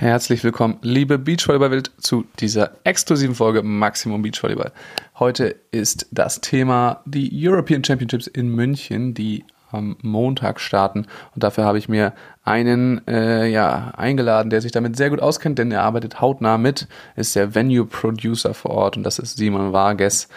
Herzlich 0.00 0.42
willkommen, 0.42 0.78
liebe 0.80 1.18
Beachvolleyball-Welt, 1.18 1.90
zu 1.98 2.24
dieser 2.38 2.70
exklusiven 2.84 3.34
Folge 3.34 3.62
Maximum 3.62 4.22
Beachvolleyball. 4.22 4.72
Heute 5.18 5.56
ist 5.72 6.06
das 6.10 6.40
Thema 6.40 7.02
die 7.04 7.30
European 7.34 7.84
Championships 7.84 8.26
in 8.26 8.48
München, 8.48 9.12
die 9.12 9.44
am 9.70 9.98
Montag 10.00 10.58
starten. 10.58 11.00
Und 11.34 11.44
dafür 11.44 11.64
habe 11.64 11.76
ich 11.76 11.90
mir 11.90 12.14
einen 12.44 13.06
äh, 13.08 13.46
ja, 13.48 13.92
eingeladen, 13.94 14.48
der 14.48 14.62
sich 14.62 14.72
damit 14.72 14.96
sehr 14.96 15.10
gut 15.10 15.20
auskennt, 15.20 15.58
denn 15.58 15.70
er 15.70 15.82
arbeitet 15.82 16.22
hautnah 16.22 16.56
mit, 16.56 16.88
ist 17.14 17.36
der 17.36 17.54
Venue-Producer 17.54 18.54
vor 18.54 18.70
Ort 18.70 18.96
und 18.96 19.02
das 19.02 19.18
ist 19.18 19.36
Simon 19.36 19.74
Vargas 19.74 20.28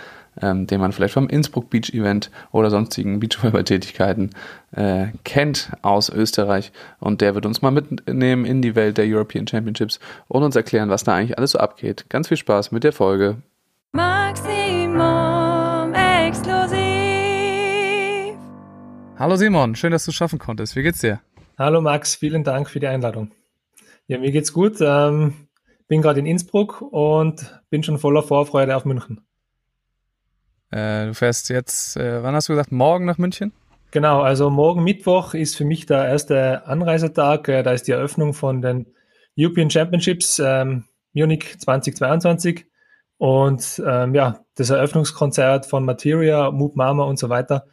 ähm, 0.42 0.68
den 0.68 0.80
man 0.80 0.92
vielleicht 0.92 1.14
vom 1.14 1.30
Innsbruck 1.30 1.70
Beach 1.70 1.94
Event 1.94 2.32
oder 2.52 2.70
sonstigen 2.70 3.20
Beachvolleyball-Tätigkeiten 3.20 4.32
äh, 4.72 5.08
kennt 5.24 5.72
aus 5.82 6.10
Österreich. 6.10 6.72
Und 7.00 7.22
der 7.22 7.36
wird 7.36 7.46
uns 7.46 7.62
mal 7.62 7.72
mitnehmen 7.72 8.46
in 8.46 8.62
die 8.62 8.76
Welt 8.76 8.98
der 8.98 9.06
European 9.08 9.48
Championships 9.48 10.00
und 10.28 10.44
uns 10.44 10.56
erklären, 10.56 10.90
was 10.90 11.04
da 11.04 11.16
eigentlich 11.16 11.38
alles 11.38 11.52
so 11.52 11.60
abgeht. 11.60 12.06
Ganz 12.10 12.28
viel 12.28 12.38
Spaß 12.38 12.72
mit 12.72 12.84
der 12.84 12.94
Folge. 12.94 13.38
Maximum 13.92 15.94
exklusiv. 15.94 16.80
Hallo 19.20 19.36
Simon, 19.36 19.76
schön, 19.76 19.92
dass 19.92 20.06
du 20.06 20.12
es 20.12 20.16
schaffen 20.16 20.40
konntest. 20.40 20.76
Wie 20.76 20.84
geht's 20.84 21.00
dir? 21.00 21.22
Hallo 21.58 21.82
Max, 21.82 22.16
vielen 22.16 22.44
Dank 22.44 22.70
für 22.70 22.80
die 22.80 22.88
Einladung. 22.88 23.32
Ja, 24.08 24.18
mir 24.18 24.32
geht's 24.32 24.54
gut. 24.54 24.78
Ähm, 24.82 25.34
bin 25.88 26.02
gerade 26.02 26.20
in 26.20 26.26
Innsbruck 26.26 26.82
und 26.82 27.62
bin 27.70 27.84
schon 27.84 28.00
voller 28.00 28.24
Vorfreude 28.24 28.76
auf 28.76 28.86
München. 28.86 29.22
Äh, 30.74 31.06
du 31.08 31.14
fährst 31.14 31.50
jetzt, 31.50 31.98
äh, 31.98 32.24
wann 32.24 32.34
hast 32.34 32.50
du 32.50 32.54
gesagt, 32.54 32.72
morgen 32.72 33.06
nach 33.06 33.20
München? 33.20 33.54
Genau, 33.92 34.22
also 34.22 34.50
morgen 34.50 34.84
Mittwoch 34.84 35.36
ist 35.36 35.56
für 35.56 35.66
mich 35.66 35.86
der 35.86 36.08
erste 36.08 36.66
Anreisetag. 36.66 37.48
Äh, 37.48 37.62
da 37.62 37.74
ist 37.74 37.88
die 37.88 37.92
Eröffnung 37.92 38.34
von 38.34 38.62
den 38.64 38.88
European 39.38 39.70
Championships 39.70 40.40
ähm, 40.44 40.86
Munich 41.14 41.60
2022. 41.60 42.66
Und 43.18 43.84
ähm, 43.86 44.16
ja, 44.16 44.40
das 44.56 44.72
Eröffnungskonzert 44.72 45.68
von 45.68 45.86
Materia, 45.86 46.50
Moop 46.50 46.76
Mama 46.76 47.04
und 47.04 47.20
so 47.20 47.30
weiter 47.30 47.68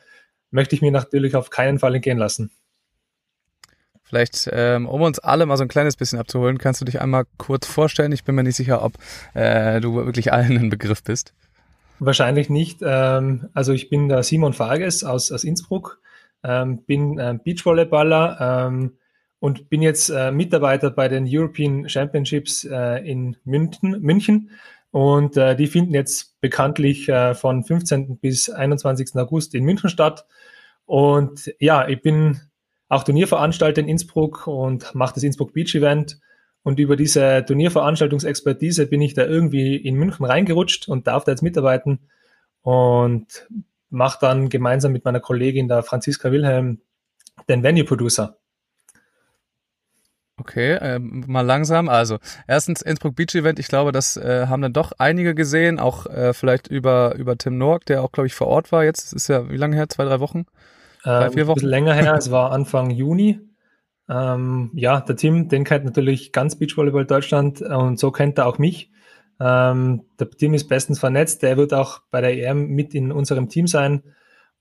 möchte 0.51 0.75
ich 0.75 0.83
mir 0.83 0.93
natürlich 0.93 1.37
auf 1.37 1.49
keinen 1.49 1.79
Fall 1.79 1.95
entgehen 1.95 2.19
lassen. 2.19 2.51
Vielleicht, 4.03 4.51
ähm, 4.53 4.87
um 4.87 5.01
uns 5.03 5.21
alle 5.21 5.47
mal 5.47 5.57
so 5.57 5.63
ein 5.63 5.69
kleines 5.69 5.97
bisschen 5.97 6.19
abzuholen, 6.19 6.59
kannst 6.59 6.81
du 6.81 6.85
dich 6.85 7.01
einmal 7.01 7.25
kurz 7.39 7.67
vorstellen. 7.67 8.13
Ich 8.13 8.25
bin 8.25 8.35
mir 8.35 8.43
nicht 8.43 8.57
sicher, 8.57 8.83
ob 8.83 8.95
äh, 9.35 9.81
du 9.81 9.95
wirklich 9.95 10.33
allen 10.33 10.59
ein 10.59 10.69
Begriff 10.69 11.03
bist. 11.03 11.33
Wahrscheinlich 12.01 12.49
nicht. 12.49 12.81
Ähm, 12.83 13.51
also 13.53 13.73
ich 13.73 13.91
bin 13.91 14.09
der 14.09 14.23
Simon 14.23 14.55
Farges 14.55 15.05
aus, 15.05 15.31
aus 15.31 15.45
Innsbruck, 15.45 16.01
ähm, 16.43 16.83
bin 16.85 17.19
äh, 17.19 17.39
Beachvolleyballer 17.43 18.69
ähm, 18.69 18.97
und 19.39 19.69
bin 19.69 19.83
jetzt 19.83 20.09
äh, 20.09 20.33
Mitarbeiter 20.33 20.91
bei 20.91 21.09
den 21.09 21.27
European 21.29 21.89
Championships 21.89 22.65
äh, 22.65 23.07
in 23.07 23.37
München. 23.45 24.01
München. 24.01 24.51
Und 24.91 25.37
äh, 25.37 25.55
die 25.55 25.67
finden 25.67 25.95
jetzt 25.95 26.41
bekanntlich 26.41 27.07
von 27.35 27.63
15. 27.63 28.19
bis 28.19 28.51
21. 28.51 29.15
August 29.15 29.55
in 29.55 29.63
München 29.63 29.89
statt. 29.89 30.27
Und 30.85 31.55
ja, 31.61 31.87
ich 31.87 32.03
bin 32.03 32.41
auch 32.89 33.05
Turnierveranstalter 33.05 33.81
in 33.83 33.89
Innsbruck 33.89 34.49
und 34.49 34.93
mache 34.95 35.15
das 35.15 35.23
Innsbruck 35.23 35.53
Beach 35.53 35.75
Event. 35.77 36.19
Und 36.63 36.79
über 36.79 36.97
diese 36.97 37.45
Turnierveranstaltungsexpertise 37.47 38.87
bin 38.87 39.01
ich 39.01 39.15
da 39.15 39.25
irgendwie 39.25 39.77
in 39.77 39.95
München 39.95 40.27
reingerutscht 40.27 40.89
und 40.89 41.07
darf 41.07 41.25
da 41.25 41.33
jetzt 41.33 41.43
mitarbeiten 41.43 42.01
und 42.63 43.49
mache 43.89 44.19
dann 44.21 44.49
gemeinsam 44.49 44.93
mit 44.93 45.05
meiner 45.05 45.21
Kollegin, 45.21 45.69
der 45.69 45.83
Franziska 45.83 46.31
Wilhelm, 46.31 46.81
den 47.49 47.63
Venue 47.63 47.85
Producer. 47.85 48.37
Okay, 50.41 50.73
äh, 50.73 50.99
mal 50.99 51.43
langsam. 51.43 51.91
Also 51.91 52.19
erstens 52.47 52.81
Innsbruck 52.81 53.15
Beach 53.15 53.35
Event. 53.35 53.59
Ich 53.59 53.69
glaube, 53.69 53.93
das 53.93 54.17
äh, 54.17 54.47
haben 54.47 54.63
dann 54.63 54.73
doch 54.73 54.93
einige 54.99 55.35
gesehen, 55.35 55.79
auch 55.79 56.07
äh, 56.07 56.33
vielleicht 56.33 56.67
über 56.69 57.15
über 57.17 57.37
Tim 57.37 57.59
Noack, 57.59 57.85
der 57.85 58.03
auch 58.03 58.11
glaube 58.11 58.27
ich 58.27 58.35
vor 58.35 58.47
Ort 58.47 58.73
war. 58.73 58.83
Jetzt 58.83 59.07
das 59.07 59.13
ist 59.13 59.29
ja 59.29 59.51
wie 59.51 59.59
lange 59.59 59.77
her? 59.77 59.89
Zwei, 59.91 60.05
drei 60.05 60.19
Wochen? 60.19 60.47
Drei, 61.03 61.27
ähm, 61.27 61.33
vier 61.33 61.47
Wochen? 61.47 61.53
Ein 61.53 61.55
bisschen 61.57 61.69
länger 61.69 61.93
her. 61.95 62.15
es 62.15 62.31
war 62.31 62.53
Anfang 62.53 62.91
Juni. 62.91 63.41
Ähm, 64.11 64.71
ja, 64.75 65.01
der 65.01 65.17
Tim, 65.17 65.49
den 65.49 65.65
kennt 65.65 65.85
natürlich 65.85 66.33
ganz 66.33 66.57
Beachvolleyball 66.57 67.07
Deutschland 67.07 67.63
und 67.63 67.99
so 67.99 68.11
kennt 68.11 68.39
er 68.39 68.47
auch 68.47 68.59
mich. 68.59 68.91
Ähm, 69.39 70.03
der 70.19 70.29
Tim 70.31 70.53
ist 70.55 70.69
bestens 70.69 70.99
vernetzt. 70.99 71.43
Der 71.43 71.57
wird 71.57 71.73
auch 71.73 72.01
bei 72.11 72.21
der 72.21 72.37
EM 72.37 72.69
mit 72.69 72.95
in 72.95 73.13
unserem 73.13 73.49
Team 73.49 73.69
sein. 73.69 74.03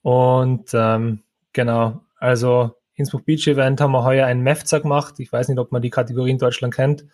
Und 0.03 0.69
ähm, 0.73 1.23
genau, 1.51 2.01
also 2.19 2.75
Innsbruck 2.95 3.25
Beach 3.25 3.47
Event 3.47 3.81
haben 3.81 3.91
wir 3.91 4.03
heuer 4.03 4.27
ein 4.27 4.41
MEFZA 4.41 4.79
gemacht. 4.79 5.19
Ich 5.19 5.31
weiß 5.31 5.47
nicht, 5.47 5.57
ob 5.57 5.71
man 5.71 5.81
die 5.81 5.89
Kategorie 5.89 6.31
in 6.31 6.37
Deutschland 6.37 6.73
kennt. 6.73 7.05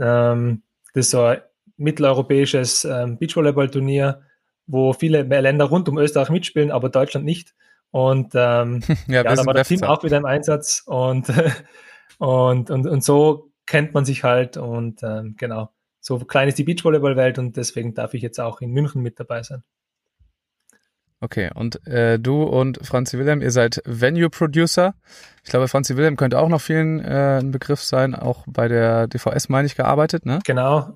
Ähm, 0.00 0.62
das 0.94 1.06
ist 1.06 1.10
so 1.12 1.22
ein 1.22 1.40
mitteleuropäisches 1.76 2.84
ähm, 2.84 3.18
Beachvolleyball-Turnier, 3.18 4.22
wo 4.66 4.92
viele 4.92 5.22
Länder 5.22 5.66
rund 5.66 5.88
um 5.88 5.98
Österreich 5.98 6.30
mitspielen, 6.30 6.72
aber 6.72 6.88
Deutschland 6.88 7.24
nicht. 7.24 7.54
Und 7.90 8.32
ähm, 8.34 8.80
ja, 9.06 9.22
ja 9.22 9.34
da 9.34 9.46
war 9.46 9.54
das 9.54 9.68
Team 9.68 9.82
auch 9.82 10.02
wieder 10.04 10.18
im 10.18 10.26
Einsatz 10.26 10.82
und, 10.86 11.32
und, 12.18 12.70
und, 12.70 12.86
und 12.86 13.04
so 13.04 13.50
kennt 13.66 13.94
man 13.94 14.04
sich 14.04 14.24
halt 14.24 14.56
und 14.56 15.02
ähm, 15.02 15.34
genau, 15.38 15.70
so 16.00 16.18
klein 16.18 16.48
ist 16.48 16.58
die 16.58 16.64
Beachvolleyball-Welt 16.64 17.38
und 17.38 17.56
deswegen 17.56 17.94
darf 17.94 18.14
ich 18.14 18.22
jetzt 18.22 18.40
auch 18.40 18.60
in 18.60 18.70
München 18.70 19.02
mit 19.02 19.20
dabei 19.20 19.42
sein. 19.42 19.62
Okay, 21.20 21.50
und 21.54 21.84
äh, 21.86 22.18
du 22.18 22.44
und 22.44 22.78
Franzi 22.86 23.18
Wilhelm, 23.18 23.42
ihr 23.42 23.50
seid 23.50 23.82
Venue-Producer. 23.84 24.94
Ich 25.42 25.50
glaube, 25.50 25.66
Franzi 25.66 25.96
Wilhelm 25.96 26.16
könnte 26.16 26.38
auch 26.38 26.48
noch 26.48 26.60
vielen 26.60 27.00
äh, 27.00 27.40
ein 27.40 27.50
Begriff 27.50 27.82
sein, 27.82 28.14
auch 28.14 28.44
bei 28.46 28.68
der 28.68 29.08
DVS, 29.08 29.48
meine 29.48 29.66
ich, 29.66 29.74
gearbeitet, 29.74 30.24
ne? 30.26 30.38
Genau. 30.44 30.94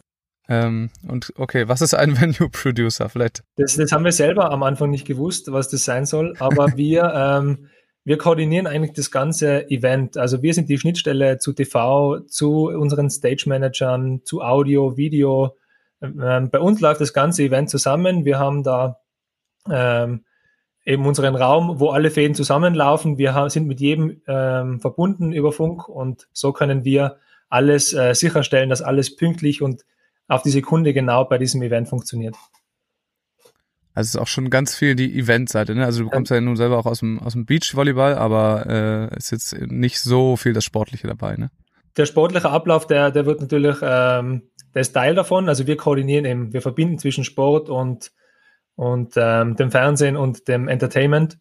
Ähm, 0.48 0.90
und 1.06 1.32
okay, 1.36 1.68
was 1.68 1.82
ist 1.82 1.94
ein 1.94 2.16
Venue-Producer? 2.20 3.08
Vielleicht. 3.08 3.42
Das, 3.56 3.76
das 3.76 3.92
haben 3.92 4.04
wir 4.04 4.12
selber 4.12 4.50
am 4.50 4.62
Anfang 4.62 4.90
nicht 4.90 5.06
gewusst, 5.06 5.52
was 5.52 5.68
das 5.68 5.84
sein 5.84 6.06
soll, 6.06 6.34
aber 6.38 6.72
wir, 6.76 7.12
ähm, 7.14 7.68
wir 8.04 8.18
koordinieren 8.18 8.66
eigentlich 8.66 8.94
das 8.94 9.10
ganze 9.10 9.70
Event. 9.70 10.16
Also 10.16 10.42
wir 10.42 10.54
sind 10.54 10.68
die 10.68 10.78
Schnittstelle 10.78 11.38
zu 11.38 11.52
TV, 11.52 12.20
zu 12.20 12.68
unseren 12.68 13.10
Stage-Managern, 13.10 14.22
zu 14.24 14.42
Audio, 14.42 14.96
Video. 14.96 15.56
Ähm, 16.00 16.50
bei 16.50 16.58
uns 16.58 16.80
läuft 16.80 17.00
das 17.00 17.12
ganze 17.12 17.44
Event 17.44 17.70
zusammen. 17.70 18.24
Wir 18.24 18.38
haben 18.38 18.64
da 18.64 18.98
ähm, 19.70 20.24
eben 20.84 21.06
unseren 21.06 21.36
Raum, 21.36 21.78
wo 21.78 21.90
alle 21.90 22.10
Fäden 22.10 22.34
zusammenlaufen. 22.34 23.18
Wir 23.18 23.34
haben, 23.34 23.50
sind 23.50 23.68
mit 23.68 23.80
jedem 23.80 24.20
ähm, 24.26 24.80
verbunden 24.80 25.32
über 25.32 25.52
Funk 25.52 25.88
und 25.88 26.26
so 26.32 26.52
können 26.52 26.84
wir 26.84 27.18
alles 27.48 27.92
äh, 27.92 28.14
sicherstellen, 28.14 28.70
dass 28.70 28.82
alles 28.82 29.14
pünktlich 29.14 29.62
und 29.62 29.84
auf 30.32 30.42
die 30.42 30.50
Sekunde 30.50 30.92
genau 30.92 31.24
bei 31.24 31.38
diesem 31.38 31.62
Event 31.62 31.88
funktioniert. 31.88 32.36
Also 33.94 34.08
es 34.08 34.14
ist 34.14 34.20
auch 34.20 34.26
schon 34.26 34.48
ganz 34.48 34.74
viel 34.74 34.94
die 34.94 35.18
Eventseite, 35.18 35.74
ne? 35.74 35.84
Also 35.84 36.04
du 36.04 36.10
kommst 36.10 36.30
ja, 36.30 36.36
ja 36.36 36.40
nun 36.40 36.56
selber 36.56 36.78
auch 36.78 36.86
aus 36.86 37.00
dem, 37.00 37.18
aus 37.18 37.34
dem 37.34 37.44
Beachvolleyball, 37.44 38.14
aber 38.14 39.10
äh, 39.12 39.16
ist 39.16 39.30
jetzt 39.30 39.54
nicht 39.60 40.00
so 40.00 40.36
viel 40.36 40.54
das 40.54 40.64
Sportliche 40.64 41.06
dabei, 41.06 41.36
ne? 41.36 41.50
Der 41.98 42.06
sportliche 42.06 42.48
Ablauf, 42.48 42.86
der, 42.86 43.10
der 43.10 43.26
wird 43.26 43.42
natürlich, 43.42 43.76
ähm, 43.82 44.48
der 44.74 44.80
ist 44.80 44.94
Teil 44.94 45.14
davon. 45.14 45.50
Also 45.50 45.66
wir 45.66 45.76
koordinieren 45.76 46.24
eben, 46.24 46.52
wir 46.54 46.62
verbinden 46.62 46.98
zwischen 46.98 47.24
Sport 47.24 47.68
und 47.68 48.12
und 48.74 49.14
ähm, 49.16 49.56
dem 49.56 49.70
Fernsehen 49.70 50.16
und 50.16 50.48
dem 50.48 50.68
Entertainment. 50.68 51.38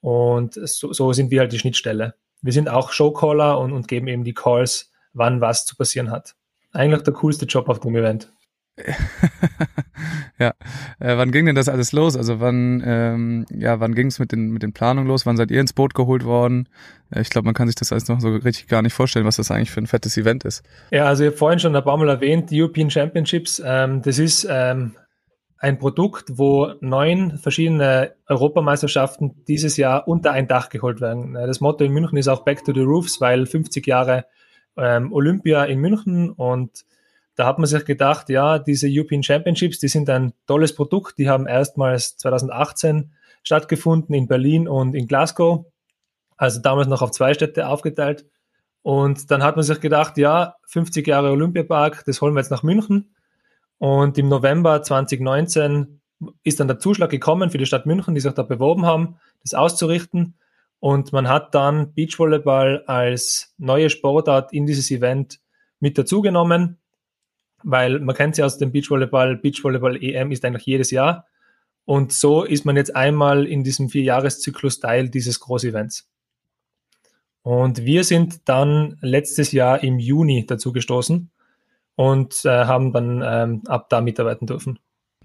Und 0.00 0.54
so, 0.54 0.92
so 0.92 1.12
sind 1.12 1.30
wir 1.30 1.40
halt 1.40 1.52
die 1.52 1.58
Schnittstelle. 1.58 2.14
Wir 2.42 2.52
sind 2.52 2.68
auch 2.68 2.90
Showcaller 2.90 3.58
und, 3.60 3.72
und 3.72 3.86
geben 3.86 4.08
eben 4.08 4.24
die 4.24 4.34
Calls, 4.34 4.90
wann 5.12 5.40
was 5.40 5.64
zu 5.64 5.76
passieren 5.76 6.10
hat. 6.10 6.34
Eigentlich 6.72 7.02
der 7.02 7.14
coolste 7.14 7.46
Job 7.46 7.68
auf 7.68 7.80
dem 7.80 7.94
Event. 7.94 8.32
ja, 10.38 10.54
äh, 10.98 11.16
wann 11.16 11.30
ging 11.30 11.44
denn 11.44 11.54
das 11.54 11.68
alles 11.68 11.92
los? 11.92 12.16
Also 12.16 12.40
wann, 12.40 12.82
ähm, 12.84 13.46
ja, 13.50 13.80
wann 13.80 13.94
ging 13.94 14.06
es 14.06 14.18
mit 14.18 14.32
den 14.32 14.50
mit 14.50 14.62
den 14.62 14.72
Planungen 14.72 15.08
los? 15.08 15.26
Wann 15.26 15.36
seid 15.36 15.50
ihr 15.50 15.60
ins 15.60 15.74
Boot 15.74 15.94
geholt 15.94 16.24
worden? 16.24 16.68
Äh, 17.10 17.20
ich 17.20 17.28
glaube, 17.28 17.44
man 17.44 17.54
kann 17.54 17.68
sich 17.68 17.76
das 17.76 17.92
alles 17.92 18.08
noch 18.08 18.20
so 18.20 18.30
richtig 18.30 18.68
gar 18.68 18.82
nicht 18.82 18.94
vorstellen, 18.94 19.26
was 19.26 19.36
das 19.36 19.50
eigentlich 19.50 19.70
für 19.70 19.80
ein 19.80 19.86
fettes 19.86 20.16
Event 20.16 20.44
ist. 20.44 20.64
Ja, 20.90 21.04
also 21.04 21.24
ich 21.24 21.28
habe 21.28 21.36
vorhin 21.36 21.58
schon 21.58 21.76
ein 21.76 21.84
paar 21.84 21.98
Mal 21.98 22.08
erwähnt, 22.08 22.50
die 22.50 22.62
European 22.62 22.90
Championships. 22.90 23.62
Ähm, 23.64 24.00
das 24.02 24.18
ist 24.18 24.46
ähm, 24.50 24.96
ein 25.58 25.78
Produkt, 25.78 26.38
wo 26.38 26.72
neun 26.80 27.38
verschiedene 27.38 28.14
Europameisterschaften 28.26 29.44
dieses 29.46 29.76
Jahr 29.76 30.08
unter 30.08 30.32
ein 30.32 30.48
Dach 30.48 30.70
geholt 30.70 31.00
werden. 31.00 31.34
Das 31.34 31.60
Motto 31.60 31.84
in 31.84 31.92
München 31.92 32.16
ist 32.16 32.28
auch 32.28 32.44
Back 32.44 32.64
to 32.64 32.72
the 32.72 32.80
Roofs, 32.80 33.20
weil 33.20 33.44
50 33.44 33.86
Jahre 33.86 34.24
ähm, 34.78 35.12
Olympia 35.12 35.64
in 35.64 35.78
München 35.78 36.30
und 36.30 36.84
da 37.34 37.46
hat 37.46 37.58
man 37.58 37.66
sich 37.66 37.84
gedacht, 37.84 38.28
ja, 38.28 38.58
diese 38.58 38.88
European 38.90 39.22
Championships, 39.22 39.78
die 39.78 39.88
sind 39.88 40.10
ein 40.10 40.32
tolles 40.46 40.74
Produkt. 40.74 41.18
Die 41.18 41.28
haben 41.28 41.46
erstmals 41.46 42.16
2018 42.18 43.12
stattgefunden 43.42 44.14
in 44.14 44.28
Berlin 44.28 44.68
und 44.68 44.94
in 44.94 45.06
Glasgow. 45.06 45.66
Also 46.36 46.60
damals 46.60 46.88
noch 46.88 47.02
auf 47.02 47.12
zwei 47.12 47.34
Städte 47.34 47.68
aufgeteilt. 47.68 48.26
Und 48.82 49.30
dann 49.30 49.42
hat 49.42 49.56
man 49.56 49.64
sich 49.64 49.80
gedacht, 49.80 50.18
ja, 50.18 50.56
50 50.66 51.06
Jahre 51.06 51.30
Olympiapark, 51.30 52.04
das 52.04 52.20
holen 52.20 52.34
wir 52.34 52.40
jetzt 52.40 52.50
nach 52.50 52.62
München. 52.62 53.14
Und 53.78 54.18
im 54.18 54.28
November 54.28 54.82
2019 54.82 56.00
ist 56.42 56.60
dann 56.60 56.68
der 56.68 56.78
Zuschlag 56.78 57.10
gekommen 57.10 57.50
für 57.50 57.58
die 57.58 57.66
Stadt 57.66 57.86
München, 57.86 58.14
die 58.14 58.20
sich 58.20 58.32
da 58.32 58.42
beworben 58.42 58.84
haben, 58.86 59.16
das 59.42 59.54
auszurichten. 59.54 60.36
Und 60.80 61.12
man 61.12 61.28
hat 61.28 61.54
dann 61.54 61.94
Beachvolleyball 61.94 62.84
als 62.86 63.54
neue 63.56 63.88
Sportart 63.88 64.52
in 64.52 64.66
dieses 64.66 64.90
Event 64.90 65.40
mit 65.78 65.96
dazugenommen, 65.96 66.78
weil 67.64 67.98
man 68.00 68.14
kennt 68.14 68.36
sie 68.36 68.42
aus 68.42 68.58
dem 68.58 68.72
Beachvolleyball. 68.72 69.36
Beachvolleyball 69.36 70.02
EM 70.02 70.32
ist 70.32 70.44
eigentlich 70.44 70.66
jedes 70.66 70.90
Jahr. 70.90 71.26
Und 71.84 72.12
so 72.12 72.44
ist 72.44 72.64
man 72.64 72.76
jetzt 72.76 72.94
einmal 72.94 73.46
in 73.46 73.64
diesem 73.64 73.88
Vierjahreszyklus 73.88 74.80
Teil 74.80 75.08
dieses 75.08 75.40
Großevents. 75.40 76.08
Und 77.42 77.84
wir 77.84 78.04
sind 78.04 78.48
dann 78.48 78.96
letztes 79.00 79.50
Jahr 79.52 79.82
im 79.82 79.98
Juni 79.98 80.46
dazu 80.46 80.72
gestoßen 80.72 81.30
und 81.96 82.44
äh, 82.44 82.48
haben 82.48 82.92
dann 82.92 83.22
ähm, 83.24 83.62
ab 83.66 83.88
da 83.90 84.00
mitarbeiten 84.00 84.46
dürfen. 84.46 84.78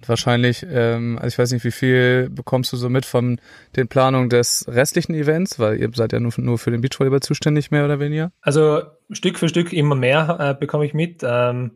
Wahrscheinlich, 0.05 0.65
ähm, 0.69 1.17
also 1.17 1.27
ich 1.27 1.39
weiß 1.39 1.51
nicht, 1.51 1.63
wie 1.63 1.71
viel 1.71 2.29
bekommst 2.29 2.71
du 2.71 2.77
so 2.77 2.89
mit 2.89 3.05
von 3.05 3.39
den 3.75 3.87
Planungen 3.87 4.29
des 4.29 4.65
restlichen 4.67 5.15
Events, 5.15 5.59
weil 5.59 5.79
ihr 5.79 5.89
seid 5.93 6.13
ja 6.13 6.19
nur, 6.19 6.31
nur 6.37 6.57
für 6.57 6.71
den 6.71 6.81
Beachvolleyball 6.81 7.21
zuständig, 7.21 7.71
mehr 7.71 7.85
oder 7.85 7.99
weniger? 7.99 8.31
Also 8.41 8.83
Stück 9.11 9.39
für 9.39 9.49
Stück 9.49 9.73
immer 9.73 9.95
mehr 9.95 10.37
äh, 10.39 10.53
bekomme 10.59 10.85
ich 10.85 10.93
mit. 10.93 11.21
Ähm, 11.23 11.71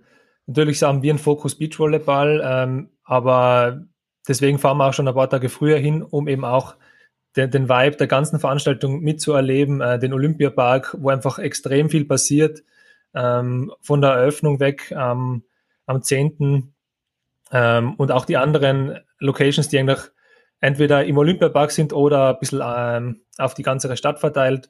natürlich 0.47 0.81
haben 0.83 1.03
wir 1.03 1.11
einen 1.11 1.19
Fokus 1.19 1.57
Beachvolleyball, 1.57 2.41
ähm, 2.43 2.89
aber 3.03 3.85
deswegen 4.27 4.59
fahren 4.59 4.77
wir 4.77 4.87
auch 4.87 4.93
schon 4.93 5.07
ein 5.07 5.13
paar 5.13 5.29
Tage 5.29 5.49
früher 5.49 5.77
hin, 5.77 6.01
um 6.03 6.27
eben 6.27 6.45
auch 6.45 6.75
den, 7.35 7.49
den 7.49 7.69
Vibe 7.69 7.97
der 7.97 8.07
ganzen 8.07 8.39
Veranstaltung 8.39 9.01
mitzuerleben, 9.01 9.81
äh, 9.81 9.99
den 9.99 10.13
Olympiapark, 10.13 10.97
wo 10.99 11.09
einfach 11.09 11.39
extrem 11.39 11.89
viel 11.89 12.05
passiert, 12.05 12.63
ähm, 13.13 13.71
von 13.81 14.01
der 14.01 14.11
Eröffnung 14.11 14.59
weg 14.59 14.91
ähm, 14.91 15.43
am 15.85 16.01
10. 16.01 16.73
Ähm, 17.51 17.95
und 17.95 18.11
auch 18.11 18.25
die 18.25 18.37
anderen 18.37 18.99
Locations, 19.19 19.69
die 19.69 19.79
eigentlich 19.79 19.99
entweder 20.59 21.05
im 21.05 21.17
Olympiapark 21.17 21.71
sind 21.71 21.93
oder 21.93 22.29
ein 22.29 22.39
bisschen 22.39 22.61
ähm, 22.63 23.21
auf 23.37 23.53
die 23.53 23.63
ganze 23.63 23.95
Stadt 23.97 24.19
verteilt, 24.19 24.69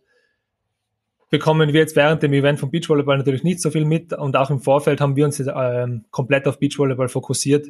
bekommen 1.32 1.74
wir 1.74 1.80
jetzt 1.80 1.96
während 1.96 2.22
dem 2.22 2.34
Event 2.34 2.60
vom 2.60 2.70
Beachvolleyball 2.70 3.18
natürlich 3.18 3.44
nicht 3.44 3.62
so 3.62 3.72
viel 3.72 3.86
mit 3.86 4.14
und 4.14 4.36
auch 4.38 4.52
im 4.52 4.60
Vorfeld 4.60 5.02
haben 5.02 5.16
wir 5.16 5.26
uns 5.26 5.40
ähm, 5.40 6.06
komplett 6.12 6.48
auf 6.48 6.60
Beachvolleyball 6.60 7.08
fokussiert, 7.08 7.68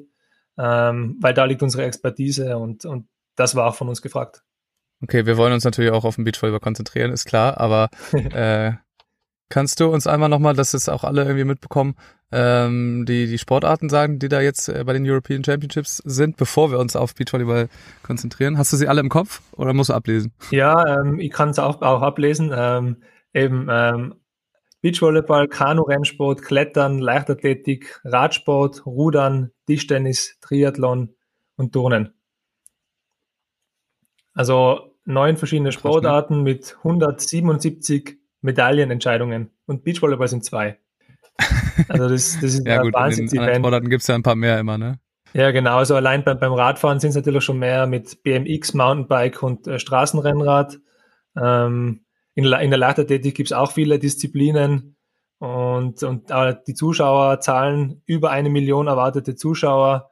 ähm, 0.57 1.15
weil 1.21 1.33
da 1.33 1.45
liegt 1.45 1.63
unsere 1.63 1.85
Expertise 1.85 2.57
und, 2.57 2.83
und 2.85 3.07
das 3.35 3.55
war 3.55 3.67
auch 3.67 3.75
von 3.75 3.87
uns 3.87 4.01
gefragt. 4.01 4.43
Okay, 5.03 5.25
wir 5.25 5.37
wollen 5.37 5.53
uns 5.53 5.63
natürlich 5.63 5.91
auch 5.91 6.03
auf 6.03 6.15
den 6.15 6.25
Beachvolleyball 6.25 6.59
konzentrieren, 6.59 7.11
ist 7.11 7.25
klar, 7.25 7.59
aber 7.59 7.89
äh, 8.13 8.73
kannst 9.49 9.79
du 9.79 9.89
uns 9.89 10.07
einmal 10.07 10.29
nochmal, 10.29 10.55
dass 10.55 10.73
es 10.73 10.89
auch 10.89 11.03
alle 11.03 11.21
irgendwie 11.21 11.45
mitbekommen, 11.45 11.95
ähm, 12.31 13.05
die, 13.07 13.27
die 13.27 13.37
Sportarten 13.37 13.89
sagen, 13.89 14.17
die 14.17 14.29
da 14.29 14.41
jetzt 14.41 14.69
äh, 14.69 14.83
bei 14.85 14.93
den 14.93 15.07
European 15.07 15.43
Championships 15.43 15.97
sind, 15.97 16.37
bevor 16.37 16.71
wir 16.71 16.79
uns 16.79 16.95
auf 16.95 17.13
Beachvolleyball 17.13 17.69
konzentrieren? 18.01 18.57
Hast 18.57 18.73
du 18.73 18.77
sie 18.77 18.87
alle 18.87 19.01
im 19.01 19.09
Kopf 19.09 19.41
oder 19.51 19.73
musst 19.73 19.89
du 19.89 19.93
ablesen? 19.93 20.33
Ja, 20.49 21.01
ähm, 21.01 21.19
ich 21.19 21.31
kann 21.31 21.49
es 21.49 21.59
auch, 21.59 21.81
auch 21.81 22.01
ablesen. 22.01 22.51
Ähm, 22.55 22.97
eben 23.33 23.67
ähm, 23.69 24.15
Beachvolleyball, 24.81 25.47
Kanu-Rennsport, 25.47 26.41
Klettern, 26.41 26.99
Leichtathletik, 26.99 28.01
Radsport, 28.03 28.85
Rudern, 28.85 29.51
Tischtennis, 29.67 30.37
Triathlon 30.41 31.13
und 31.55 31.73
Turnen. 31.73 32.13
Also 34.33 34.95
neun 35.05 35.37
verschiedene 35.37 35.69
ne? 35.69 35.73
Sportarten 35.73 36.41
mit 36.41 36.77
177 36.79 38.17
Medaillenentscheidungen 38.41 39.51
und 39.67 39.83
Beachvolleyball 39.83 40.27
sind 40.27 40.43
zwei. 40.43 40.79
Also 41.87 42.09
das, 42.09 42.39
das 42.41 42.55
ist 42.55 42.65
ja, 42.67 42.81
ein 42.81 42.93
Wahnsinns-Event. 42.93 43.57
Sportarten 43.57 43.89
gibt 43.89 44.01
es 44.01 44.07
ja 44.07 44.15
ein 44.15 44.23
paar 44.23 44.35
mehr 44.35 44.59
immer, 44.59 44.77
ne? 44.77 44.99
Ja, 45.33 45.51
genau. 45.51 45.77
Also 45.77 45.95
allein 45.95 46.23
beim, 46.23 46.39
beim 46.39 46.53
Radfahren 46.53 46.99
sind 46.99 47.11
es 47.11 47.15
natürlich 47.15 47.43
schon 47.43 47.59
mehr 47.59 47.87
mit 47.87 48.21
BMX, 48.23 48.73
Mountainbike 48.73 49.41
und 49.43 49.67
äh, 49.67 49.79
Straßenrennrad. 49.79 50.79
Ähm, 51.41 52.01
in, 52.35 52.45
in 52.45 52.69
der 52.69 52.79
Leichtathletik 52.79 53.35
gibt 53.35 53.47
es 53.47 53.53
auch 53.53 53.71
viele 53.71 53.99
Disziplinen 53.99 54.95
und, 55.39 56.03
und 56.03 56.31
die 56.67 56.73
Zuschauerzahlen 56.73 58.01
über 58.05 58.31
eine 58.31 58.49
Million 58.49 58.87
erwartete 58.87 59.35
Zuschauer, 59.35 60.11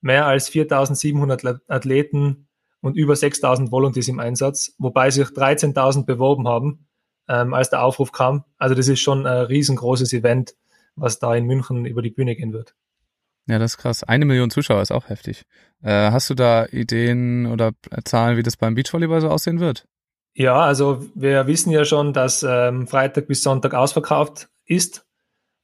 mehr 0.00 0.26
als 0.26 0.48
4700 0.48 1.62
Athleten, 1.68 2.48
und 2.80 2.96
über 2.96 3.16
6000 3.16 3.70
Volunteers 3.70 4.08
im 4.08 4.20
Einsatz, 4.20 4.74
wobei 4.78 5.10
sich 5.10 5.28
13.000 5.28 6.04
beworben 6.04 6.46
haben, 6.48 6.86
ähm, 7.28 7.54
als 7.54 7.70
der 7.70 7.82
Aufruf 7.82 8.12
kam. 8.12 8.44
Also 8.56 8.74
das 8.74 8.88
ist 8.88 9.00
schon 9.00 9.26
ein 9.26 9.46
riesengroßes 9.46 10.12
Event, 10.12 10.54
was 10.96 11.18
da 11.18 11.34
in 11.34 11.46
München 11.46 11.84
über 11.86 12.02
die 12.02 12.10
Bühne 12.10 12.36
gehen 12.36 12.52
wird. 12.52 12.74
Ja, 13.46 13.58
das 13.58 13.72
ist 13.72 13.78
krass. 13.78 14.04
Eine 14.04 14.26
Million 14.26 14.50
Zuschauer 14.50 14.82
ist 14.82 14.92
auch 14.92 15.08
heftig. 15.08 15.44
Äh, 15.82 16.10
hast 16.10 16.28
du 16.28 16.34
da 16.34 16.66
Ideen 16.66 17.46
oder 17.46 17.72
Zahlen, 18.04 18.36
wie 18.36 18.42
das 18.42 18.56
beim 18.56 18.74
Beachvolleyball 18.74 19.22
so 19.22 19.28
aussehen 19.28 19.58
wird? 19.58 19.86
Ja, 20.38 20.60
also 20.60 21.04
wir 21.16 21.48
wissen 21.48 21.72
ja 21.72 21.84
schon, 21.84 22.12
dass 22.12 22.44
ähm, 22.44 22.86
Freitag 22.86 23.26
bis 23.26 23.42
Sonntag 23.42 23.74
ausverkauft 23.74 24.48
ist. 24.66 25.04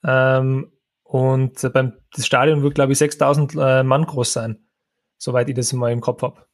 Ähm, 0.03 0.73
und 1.05 1.73
beim 1.73 1.93
das 2.13 2.27
Stadion 2.27 2.65
wird, 2.65 2.75
glaube 2.75 2.91
ich, 2.91 2.99
6000 2.99 3.55
äh, 3.55 3.83
Mann 3.85 4.05
groß 4.05 4.33
sein, 4.33 4.67
soweit 5.17 5.49
ich 5.49 5.55
das 5.55 5.73
mal 5.75 5.93
im 5.93 6.01
Kopf 6.01 6.23
habe. 6.23 6.47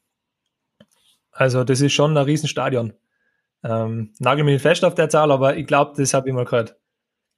Also 1.31 1.65
das 1.65 1.81
ist 1.81 1.95
schon 1.95 2.15
ein 2.15 2.23
Riesenstadion. 2.23 2.93
Ähm, 3.65 4.13
nagel 4.19 4.45
mich 4.45 4.53
nicht 4.53 4.63
fest 4.63 4.85
auf 4.85 4.95
der 4.95 5.09
Zahl, 5.09 5.33
aber 5.33 5.57
ich 5.57 5.67
glaube, 5.67 5.95
das 5.97 6.13
habe 6.13 6.29
ich 6.29 6.35
mal 6.35 6.45
gehört, 6.45 6.77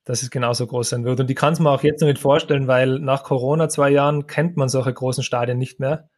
dass 0.05 0.25
es 0.25 0.31
genauso 0.31 0.67
groß 0.67 0.88
sein 0.88 1.05
wird. 1.05 1.20
Und 1.20 1.31
ich 1.31 1.37
kann 1.37 1.52
es 1.52 1.61
mir 1.61 1.70
auch 1.70 1.84
jetzt 1.84 2.00
noch 2.00 2.08
nicht 2.08 2.20
vorstellen, 2.20 2.67
weil 2.67 2.99
nach 2.99 3.23
Corona 3.23 3.69
zwei 3.69 3.90
Jahren 3.90 4.26
kennt 4.26 4.56
man 4.56 4.69
solche 4.69 4.93
großen 4.93 5.23
Stadien 5.23 5.58
nicht 5.58 5.79
mehr. 5.79 6.11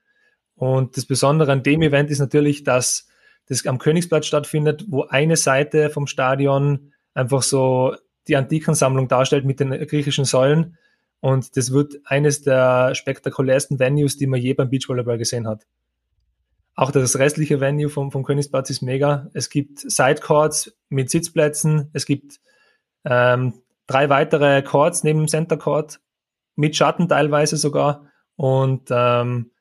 Und 0.55 0.97
das 0.97 1.05
Besondere 1.05 1.53
an 1.53 1.63
dem 1.63 1.83
Event 1.83 2.09
ist 2.09 2.21
natürlich, 2.21 2.65
dass 2.65 3.09
das 3.49 3.67
am 3.67 3.79
Königsplatz 3.79 4.27
stattfindet, 4.27 4.85
wo 4.89 5.03
eine 5.03 5.37
Seite 5.37 5.91
vom 5.91 6.07
Stadion 6.07 6.93
einfach 7.15 7.43
so 7.43 7.95
die 8.27 8.37
Antikensammlung 8.37 9.09
darstellt 9.09 9.45
mit 9.45 9.61
den 9.61 9.71
griechischen 9.87 10.25
Säulen. 10.25 10.79
Und 11.21 11.57
das 11.57 11.73
wird 11.73 11.95
eines 12.05 12.43
der 12.43 12.95
spektakulärsten 12.95 13.79
Venues, 13.79 14.17
die 14.17 14.27
man 14.27 14.41
je 14.41 14.55
beim 14.55 14.71
Beachvolleyball 14.71 15.19
gesehen 15.19 15.47
hat. 15.47 15.67
Auch 16.75 16.91
das 16.91 17.19
restliche 17.19 17.61
Venue 17.61 17.89
vom, 17.89 18.11
vom 18.11 18.25
Königsplatz 18.25 18.69
ist 18.71 18.83
mega. 18.83 19.31
Es 19.33 19.49
gibt 19.49 19.79
Sidecourts 19.79 20.77
mit 20.89 21.09
Sitzplätzen. 21.09 21.89
Es 21.93 22.05
gibt 22.05 22.41
ähm, 23.05 23.55
drei 23.87 24.09
weitere 24.09 24.63
Courts 24.63 25.05
neben 25.05 25.21
dem 25.21 25.29
Center 25.29 25.57
Court 25.57 26.01
mit 26.57 26.75
Schatten 26.75 27.09
teilweise 27.09 27.57
sogar. 27.57 28.07
Und 28.37 28.89
ähm, 28.91 29.53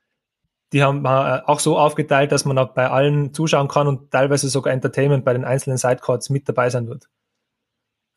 die 0.74 0.82
haben 0.82 1.04
äh, 1.04 1.40
auch 1.46 1.60
so 1.60 1.78
aufgeteilt, 1.78 2.32
dass 2.32 2.44
man 2.44 2.58
auch 2.58 2.74
bei 2.74 2.90
allen 2.90 3.32
zuschauen 3.32 3.68
kann 3.68 3.86
und 3.86 4.10
teilweise 4.10 4.48
sogar 4.48 4.72
Entertainment 4.72 5.24
bei 5.24 5.32
den 5.32 5.44
einzelnen 5.44 5.78
Sidecourts 5.78 6.30
mit 6.30 6.48
dabei 6.48 6.68
sein 6.68 6.88
wird. 6.88 7.08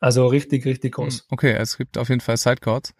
Also 0.00 0.26
richtig, 0.26 0.66
richtig 0.66 0.94
groß. 0.94 1.20
Hm, 1.20 1.24
okay, 1.30 1.52
es 1.52 1.78
gibt 1.78 1.96
auf 1.96 2.08
jeden 2.08 2.20
Fall 2.20 2.36
Sidecourts. 2.36 2.94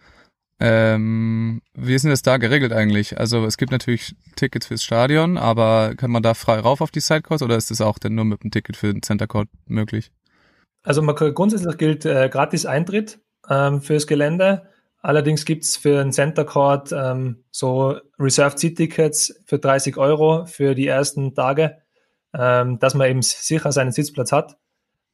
Ähm, 0.61 1.61
wie 1.75 1.95
ist 1.95 2.03
denn 2.03 2.12
das 2.12 2.23
da 2.23 2.37
geregelt 2.37 2.73
eigentlich? 2.73 3.19
Also 3.19 3.45
es 3.47 3.57
gibt 3.57 3.73
natürlich 3.73 4.15
Tickets 4.37 4.67
fürs 4.67 4.85
Stadion, 4.85 5.37
aber 5.37 5.95
kann 5.97 6.12
man 6.12 6.23
da 6.23 6.35
frei 6.35 6.61
rauf 6.61 6.81
auf 6.81 6.93
die 6.93 7.00
Sidecourts 7.00 7.43
oder 7.43 7.57
ist 7.57 7.73
das 7.73 7.81
auch 7.81 7.99
denn 7.99 8.15
nur 8.15 8.25
mit 8.25 8.43
einem 8.43 8.53
Ticket 8.53 8.77
für 8.77 8.93
den 8.93 9.03
Center 9.03 9.27
Court 9.27 9.49
möglich? 9.67 10.12
Also 10.85 11.03
man, 11.03 11.17
grundsätzlich 11.17 11.77
gilt 11.79 12.05
äh, 12.05 12.29
gratis 12.29 12.65
Eintritt 12.65 13.19
ähm, 13.50 13.81
fürs 13.81 14.07
Gelände. 14.07 14.69
Allerdings 15.00 15.45
gibt's 15.45 15.76
für 15.76 16.02
den 16.02 16.12
Center 16.12 16.45
Court 16.45 16.93
ähm, 16.93 17.45
so 17.50 17.99
Reserved 18.19 18.59
Seat 18.59 18.76
Tickets 18.76 19.40
für 19.45 19.59
30 19.59 19.97
Euro 19.97 20.45
für 20.47 20.75
die 20.75 20.87
ersten 20.87 21.35
Tage, 21.35 21.78
ähm, 22.35 22.78
dass 22.78 22.95
man 22.95 23.09
eben 23.09 23.23
sicher 23.23 23.71
seinen 23.71 23.93
Sitzplatz 23.93 24.33
hat. 24.33 24.59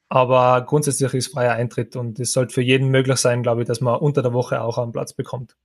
Aber 0.09 0.63
grundsätzlich 0.63 1.13
ist 1.15 1.33
freier 1.33 1.55
Eintritt 1.55 1.97
und 1.97 2.19
es 2.19 2.33
sollte 2.33 2.55
für 2.55 2.63
jeden 2.63 2.89
möglich 2.89 3.19
sein, 3.19 3.43
glaube 3.43 3.63
ich, 3.63 3.69
dass 3.69 3.81
man 3.81 3.97
unter 3.97 4.23
der 4.23 4.33
Woche 4.33 4.61
auch 4.61 4.79
einen 4.79 4.93
Platz 4.93 5.13
bekommt. 5.13 5.57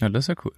Ja, 0.00 0.08
das 0.08 0.24
ist 0.24 0.28
ja 0.28 0.34
cool. 0.44 0.52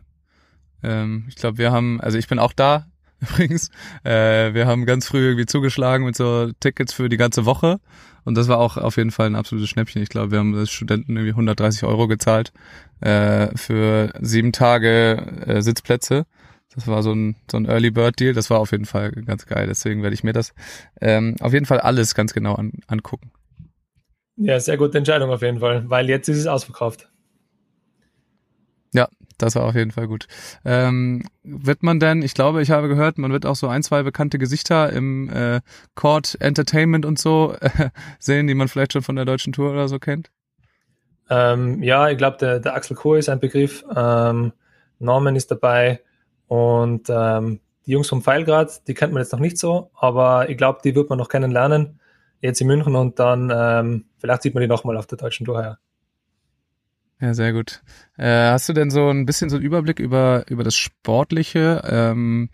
Ähm, 0.83 1.25
ich 1.29 1.37
glaube, 1.37 1.59
wir 1.59 1.73
haben, 1.73 2.01
also 2.01 2.19
ich 2.19 2.29
bin 2.29 2.39
auch 2.39 2.53
da 2.53 2.87
übrigens. 3.21 3.71
Äh, 4.05 4.55
wir 4.55 4.67
haben 4.67 4.87
ganz 4.87 5.07
früh 5.07 5.27
irgendwie 5.27 5.47
zugeschlagen 5.47 6.05
mit 6.05 6.17
so 6.17 6.51
Tickets 6.61 6.93
für 6.93 7.09
die 7.09 7.17
ganze 7.17 7.45
Woche. 7.45 7.81
Und 8.25 8.37
das 8.37 8.49
war 8.49 8.59
auch 8.59 8.77
auf 8.77 8.97
jeden 8.97 9.11
Fall 9.11 9.27
ein 9.27 9.37
absolutes 9.37 9.69
Schnäppchen. 9.69 10.03
Ich 10.03 10.09
glaube, 10.09 10.31
wir 10.31 10.39
haben 10.39 10.55
als 10.55 10.71
Studenten 10.71 11.17
irgendwie 11.17 11.33
130 11.33 11.85
Euro 11.85 12.09
gezahlt 12.09 12.53
äh, 13.01 13.49
für 13.57 14.13
sieben 14.21 14.53
Tage 14.53 15.45
äh, 15.47 15.61
Sitzplätze. 15.61 16.27
Das 16.75 16.87
war 16.89 17.03
so 17.03 17.13
ein, 17.13 17.37
so 17.51 17.59
ein 17.59 17.67
Early 17.67 17.91
Bird 17.91 18.19
Deal. 18.19 18.33
Das 18.33 18.51
war 18.51 18.59
auf 18.59 18.73
jeden 18.73 18.87
Fall 18.87 19.13
ganz 19.13 19.47
geil. 19.47 19.67
Deswegen 19.67 20.03
werde 20.03 20.15
ich 20.15 20.25
mir 20.25 20.33
das 20.33 20.55
ähm, 21.01 21.37
auf 21.41 21.53
jeden 21.53 21.67
Fall 21.67 21.81
alles 21.81 22.15
ganz 22.15 22.33
genau 22.33 22.55
an, 22.55 22.73
angucken. 22.87 23.31
Ja, 24.37 24.59
sehr 24.59 24.77
gute 24.77 24.99
Entscheidung 24.99 25.31
auf 25.31 25.43
jeden 25.43 25.61
Fall, 25.61 25.89
weil 25.89 26.09
jetzt 26.09 26.29
ist 26.29 26.39
es 26.39 26.47
ausverkauft. 26.47 27.09
Das 29.45 29.57
war 29.57 29.65
auf 29.65 29.75
jeden 29.75 29.91
Fall 29.91 30.09
gut. 30.09 30.27
Ähm, 30.65 31.23
wird 31.43 31.83
man 31.83 32.01
denn, 32.01 32.23
ich 32.23 32.33
glaube, 32.35 32.63
ich 32.63 32.71
habe 32.71 32.89
gehört, 32.89 33.19
man 33.19 33.31
wird 33.31 33.45
auch 33.45 33.57
so 33.57 33.69
ein, 33.69 33.83
zwei 33.83 34.03
bekannte 34.03 34.39
Gesichter 34.39 34.91
im 34.91 35.29
äh, 35.29 35.61
Court 35.95 36.37
Entertainment 36.41 37.05
und 37.05 37.19
so 37.19 37.55
äh, 37.61 37.91
sehen, 38.19 38.47
die 38.47 38.55
man 38.55 38.69
vielleicht 38.69 38.95
schon 38.95 39.03
von 39.03 39.17
der 39.17 39.27
deutschen 39.27 39.53
Tour 39.53 39.73
oder 39.73 39.89
so 39.89 39.99
kennt? 39.99 40.31
Ähm, 41.29 41.83
ja, 41.83 42.09
ich 42.09 42.17
glaube, 42.17 42.39
der, 42.39 42.61
der 42.61 42.75
Axel 42.75 42.97
Kohl 42.97 43.19
ist 43.19 43.29
ein 43.29 43.41
Begriff. 43.41 43.85
Ähm, 43.95 44.53
Norman 44.99 45.37
ist 45.37 45.51
dabei 45.51 46.01
und 46.47 47.09
ähm, 47.11 47.61
die 47.87 47.93
Jungs 47.93 48.09
vom 48.09 48.23
Pfeilgrad, 48.23 48.89
die 48.89 48.95
kennt 48.95 49.13
man 49.13 49.23
jetzt 49.23 49.33
noch 49.33 49.41
nicht 49.41 49.59
so, 49.59 49.91
aber 49.95 50.49
ich 50.49 50.57
glaube, 50.57 50.81
die 50.83 50.95
wird 50.95 51.11
man 51.11 51.19
noch 51.19 51.29
kennenlernen, 51.29 52.01
jetzt 52.41 52.61
in 52.63 52.67
München 52.67 52.97
und 52.97 53.19
dann 53.19 53.53
ähm, 53.55 54.07
vielleicht 54.19 54.43
sieht 54.43 54.55
man 54.55 54.63
die 54.63 54.69
nochmal 54.69 54.97
auf 54.97 55.07
der 55.07 55.19
deutschen 55.19 55.45
Tour. 55.45 55.63
Ja. 55.63 55.79
Ja, 57.25 57.33
sehr 57.33 57.55
gut. 57.55 57.81
Äh, 58.19 58.51
hast 58.51 58.69
du 58.69 58.75
denn 58.75 58.91
so 58.91 59.09
ein 59.09 59.25
bisschen 59.25 59.49
so 59.49 59.57
einen 59.57 59.65
Überblick 59.65 59.99
über, 59.99 60.45
über 60.51 60.63
das 60.63 60.75
Sportliche? 60.75 61.81
Ähm, 61.87 62.51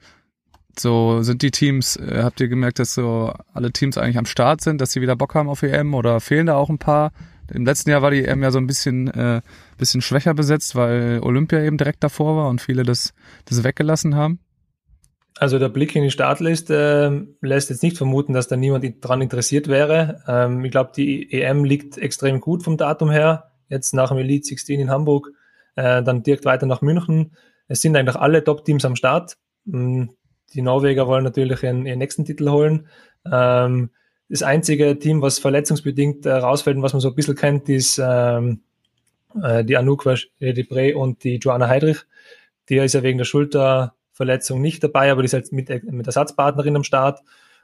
so 0.78 1.22
sind 1.22 1.42
die 1.42 1.50
Teams, 1.50 1.96
äh, 1.96 2.20
habt 2.22 2.40
ihr 2.40 2.46
gemerkt, 2.46 2.78
dass 2.78 2.94
so 2.94 3.34
alle 3.52 3.72
Teams 3.72 3.98
eigentlich 3.98 4.16
am 4.16 4.26
Start 4.26 4.60
sind, 4.60 4.80
dass 4.80 4.92
sie 4.92 5.00
wieder 5.00 5.16
Bock 5.16 5.34
haben 5.34 5.48
auf 5.48 5.64
EM 5.64 5.92
oder 5.92 6.20
fehlen 6.20 6.46
da 6.46 6.54
auch 6.54 6.68
ein 6.68 6.78
paar? 6.78 7.10
Im 7.52 7.64
letzten 7.64 7.90
Jahr 7.90 8.00
war 8.00 8.12
die 8.12 8.24
EM 8.24 8.44
ja 8.44 8.52
so 8.52 8.58
ein 8.58 8.68
bisschen, 8.68 9.08
äh, 9.08 9.40
bisschen 9.76 10.02
schwächer 10.02 10.34
besetzt, 10.34 10.76
weil 10.76 11.18
Olympia 11.20 11.64
eben 11.64 11.76
direkt 11.76 12.04
davor 12.04 12.36
war 12.36 12.48
und 12.48 12.60
viele 12.60 12.84
das, 12.84 13.12
das 13.46 13.64
weggelassen 13.64 14.14
haben. 14.14 14.38
Also 15.36 15.58
der 15.58 15.68
Blick 15.68 15.96
in 15.96 16.04
die 16.04 16.12
Startliste 16.12 17.26
äh, 17.42 17.44
lässt 17.44 17.70
jetzt 17.70 17.82
nicht 17.82 17.96
vermuten, 17.96 18.34
dass 18.34 18.46
da 18.46 18.56
niemand 18.56 18.84
daran 19.04 19.20
interessiert 19.20 19.66
wäre. 19.66 20.22
Ähm, 20.28 20.64
ich 20.64 20.70
glaube, 20.70 20.92
die 20.94 21.32
EM 21.32 21.64
liegt 21.64 21.98
extrem 21.98 22.38
gut 22.40 22.62
vom 22.62 22.76
Datum 22.76 23.10
her 23.10 23.49
jetzt 23.70 23.94
nach 23.94 24.10
dem 24.10 24.18
Elite 24.18 24.46
16 24.46 24.80
in 24.80 24.90
Hamburg, 24.90 25.30
äh, 25.76 26.02
dann 26.02 26.22
direkt 26.22 26.44
weiter 26.44 26.66
nach 26.66 26.82
München. 26.82 27.32
Es 27.68 27.80
sind 27.80 27.96
eigentlich 27.96 28.16
alle 28.16 28.44
Top-Teams 28.44 28.84
am 28.84 28.96
Start. 28.96 29.38
Mm, 29.64 30.06
die 30.52 30.62
Norweger 30.62 31.06
wollen 31.06 31.24
natürlich 31.24 31.62
ihren, 31.62 31.86
ihren 31.86 31.98
nächsten 31.98 32.24
Titel 32.24 32.50
holen. 32.50 32.88
Ähm, 33.30 33.90
das 34.28 34.42
einzige 34.42 34.98
Team, 34.98 35.22
was 35.22 35.38
verletzungsbedingt 35.38 36.26
äh, 36.26 36.32
rausfällt 36.32 36.76
und 36.76 36.82
was 36.82 36.92
man 36.92 37.00
so 37.00 37.08
ein 37.08 37.14
bisschen 37.14 37.36
kennt, 37.36 37.68
ist 37.68 38.00
ähm, 38.02 38.62
äh, 39.42 39.64
die 39.64 39.76
Anouk 39.76 40.04
Debré 40.40 40.94
und 40.94 41.24
die 41.24 41.36
Joanna 41.36 41.68
Heidrich. 41.68 41.98
Die 42.68 42.76
ist 42.76 42.94
ja 42.94 43.02
wegen 43.02 43.18
der 43.18 43.24
Schulterverletzung 43.24 44.60
nicht 44.60 44.82
dabei, 44.84 45.10
aber 45.10 45.22
die 45.22 45.26
ist 45.26 45.32
halt 45.32 45.50
mit, 45.52 45.68
mit 45.84 46.06
Ersatzpartnerin 46.06 46.76
am 46.76 46.84
Start. 46.84 47.20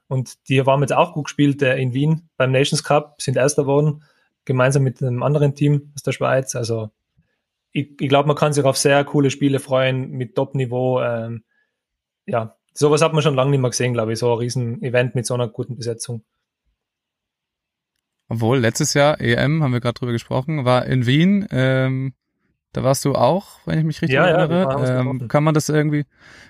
Und 0.08 0.48
die 0.48 0.62
haben 0.62 0.80
jetzt 0.82 0.92
auch 0.92 1.14
gut 1.14 1.24
gespielt 1.24 1.62
äh, 1.62 1.76
in 1.78 1.92
Wien 1.92 2.28
beim 2.36 2.52
Nations 2.52 2.84
Cup, 2.84 3.20
sind 3.20 3.36
Erster 3.36 3.62
geworden 3.62 4.02
gemeinsam 4.46 4.82
mit 4.82 5.02
einem 5.02 5.22
anderen 5.22 5.54
Team 5.54 5.92
aus 5.94 6.02
der 6.02 6.12
Schweiz. 6.12 6.56
Also 6.56 6.90
ich, 7.72 8.00
ich 8.00 8.08
glaube, 8.08 8.28
man 8.28 8.36
kann 8.36 8.54
sich 8.54 8.64
auf 8.64 8.78
sehr 8.78 9.04
coole 9.04 9.30
Spiele 9.30 9.60
freuen 9.60 10.12
mit 10.12 10.34
Top-Niveau. 10.34 11.02
Ähm, 11.02 11.44
ja, 12.24 12.56
sowas 12.72 13.02
hat 13.02 13.12
man 13.12 13.22
schon 13.22 13.34
lange 13.34 13.50
nicht 13.50 13.60
mehr 13.60 13.70
gesehen, 13.70 13.92
glaube 13.92 14.14
ich, 14.14 14.18
so 14.18 14.32
ein 14.32 14.38
Riesen-Event 14.38 15.14
mit 15.14 15.26
so 15.26 15.34
einer 15.34 15.48
guten 15.48 15.76
Besetzung. 15.76 16.24
Obwohl, 18.28 18.58
letztes 18.58 18.94
Jahr 18.94 19.20
EM, 19.20 19.62
haben 19.62 19.72
wir 19.72 19.80
gerade 19.80 19.98
drüber 19.98 20.12
gesprochen, 20.12 20.64
war 20.64 20.86
in 20.86 21.06
Wien. 21.06 21.46
Ähm, 21.50 22.14
da 22.72 22.82
warst 22.82 23.04
du 23.04 23.14
auch, 23.14 23.60
wenn 23.66 23.78
ich 23.78 23.84
mich 23.84 24.02
richtig 24.02 24.16
ja, 24.16 24.26
erinnere. 24.26 24.62
Ja, 24.62 25.00
ähm, 25.00 25.28
kann 25.28 25.44
man 25.44 25.54
das 25.54 25.68
irgendwie, 25.68 26.04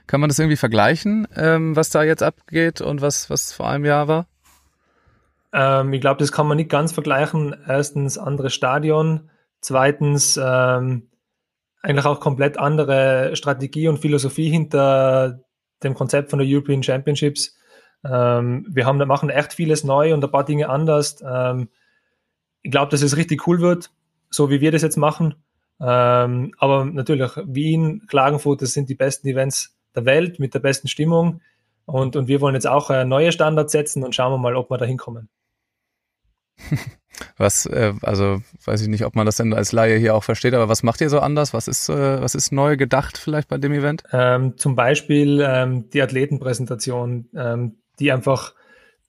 kann 0.07 0.21
man 0.21 0.29
das 0.29 0.38
irgendwie 0.38 0.57
vergleichen, 0.57 1.29
ähm, 1.37 1.76
was 1.76 1.91
da 1.91 2.03
jetzt 2.03 2.23
abgeht 2.23 2.81
und 2.81 3.00
was, 3.00 3.31
was 3.31 3.53
vor 3.53 3.69
einem 3.69 3.85
Jahr 3.85 4.09
war? 4.09 4.26
Ähm, 5.53 5.93
ich 5.93 6.00
glaube, 6.00 6.19
das 6.19 6.33
kann 6.33 6.47
man 6.47 6.57
nicht 6.57 6.71
ganz 6.71 6.93
vergleichen. 6.93 7.55
Erstens 7.67 8.19
anderes 8.19 8.55
Stadion, 8.55 9.31
zweitens 9.61 10.38
ähm, 10.43 11.09
eigentlich 11.83 12.07
auch 12.07 12.21
komplett 12.21 12.59
andere 12.59 13.37
Strategie 13.37 13.88
und 13.88 13.99
Philosophie 13.99 14.49
hinter 14.49 15.41
dem 15.83 15.95
Konzept 15.95 16.31
von 16.31 16.38
der 16.38 16.49
European 16.49 16.83
Championships. 16.83 17.57
Ähm, 18.05 18.67
wir 18.71 18.87
haben, 18.87 18.99
machen 19.07 19.31
echt 19.31 19.53
vieles 19.53 19.85
neu 19.85 20.12
und 20.12 20.25
ein 20.25 20.31
paar 20.31 20.45
Dinge 20.45 20.69
anders. 20.69 21.23
Ähm, 21.26 21.69
ich 22.62 22.71
glaube, 22.71 22.91
dass 22.91 23.03
es 23.03 23.17
richtig 23.17 23.47
cool 23.47 23.61
wird, 23.61 23.91
so 24.31 24.50
wie 24.50 24.61
wir 24.61 24.73
das 24.73 24.83
jetzt 24.83 24.97
machen. 24.97 25.35
Ähm, 25.81 26.55
aber 26.59 26.85
natürlich, 26.85 27.31
Wien, 27.45 28.07
Klagenfurt, 28.09 28.62
das 28.62 28.73
sind 28.73 28.88
die 28.88 28.95
besten 28.95 29.29
Events 29.29 29.76
der 29.95 30.05
Welt 30.05 30.38
mit 30.38 30.55
der 30.55 30.61
besten 30.61 30.88
Stimmung. 30.88 31.41
Und, 31.85 32.17
und 32.17 32.26
wir 32.26 32.41
wollen 32.41 32.55
jetzt 32.55 32.67
auch 32.67 32.91
äh, 32.91 33.05
neue 33.05 33.31
Standards 33.31 33.73
setzen 33.73 34.03
und 34.03 34.15
schauen 34.15 34.33
wir 34.33 34.38
mal, 34.38 34.57
ob 34.57 34.71
wir 34.71 34.79
da 34.79 34.85
hinkommen. 34.85 35.29
Was, 37.38 37.66
äh, 37.66 37.94
also 38.02 38.42
weiß 38.64 38.82
ich 38.82 38.88
nicht, 38.88 39.04
ob 39.04 39.14
man 39.14 39.26
das 39.26 39.36
denn 39.36 39.54
als 39.54 39.72
Laie 39.72 39.96
hier 39.98 40.14
auch 40.14 40.25
versteht, 40.25 40.54
aber 40.54 40.68
was 40.68 40.82
macht 40.82 41.00
ihr 41.00 41.08
so 41.08 41.20
anders? 41.20 41.54
Was 41.54 41.66
ist, 41.66 41.88
äh, 41.88 42.20
was 42.20 42.34
ist 42.34 42.52
neu 42.52 42.76
gedacht 42.76 43.16
vielleicht 43.16 43.48
bei 43.48 43.56
dem 43.58 43.72
Event? 43.72 44.02
Ähm, 44.12 44.58
zum 44.58 44.76
Beispiel 44.76 45.42
ähm, 45.42 45.88
die 45.90 46.02
Athletenpräsentation, 46.02 47.30
ähm, 47.34 47.78
die 47.98 48.12
einfach 48.12 48.54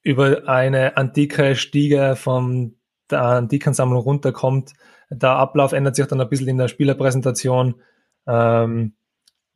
über 0.03 0.47
eine 0.47 0.95
antike 0.95 1.55
Stiege 1.55 2.15
von 2.15 2.75
der 3.11 3.23
Antikensammlung 3.23 4.01
runterkommt. 4.01 4.73
Der 5.09 5.31
Ablauf 5.31 5.73
ändert 5.73 5.95
sich 5.95 6.05
dann 6.07 6.21
ein 6.21 6.29
bisschen 6.29 6.47
in 6.47 6.57
der 6.57 6.67
Spielerpräsentation. 6.69 7.81
Ähm, 8.25 8.95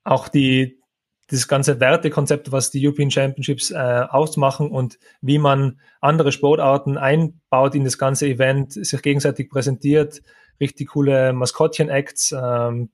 auch 0.03 0.27
die, 0.27 0.80
das 1.27 1.47
ganze 1.47 1.79
Wertekonzept, 1.79 2.51
was 2.51 2.71
die 2.71 2.85
European 2.85 3.11
Championships 3.11 3.71
äh, 3.71 3.75
ausmachen 3.75 4.69
und 4.69 4.99
wie 5.21 5.37
man 5.37 5.79
andere 6.01 6.31
Sportarten 6.31 6.97
einbaut 6.97 7.75
in 7.75 7.85
das 7.85 7.97
ganze 7.97 8.27
Event, 8.27 8.73
sich 8.73 9.01
gegenseitig 9.01 9.49
präsentiert, 9.49 10.21
richtig 10.59 10.89
coole 10.89 11.33
Maskottchen-Acts, 11.33 12.35
ähm, 12.37 12.89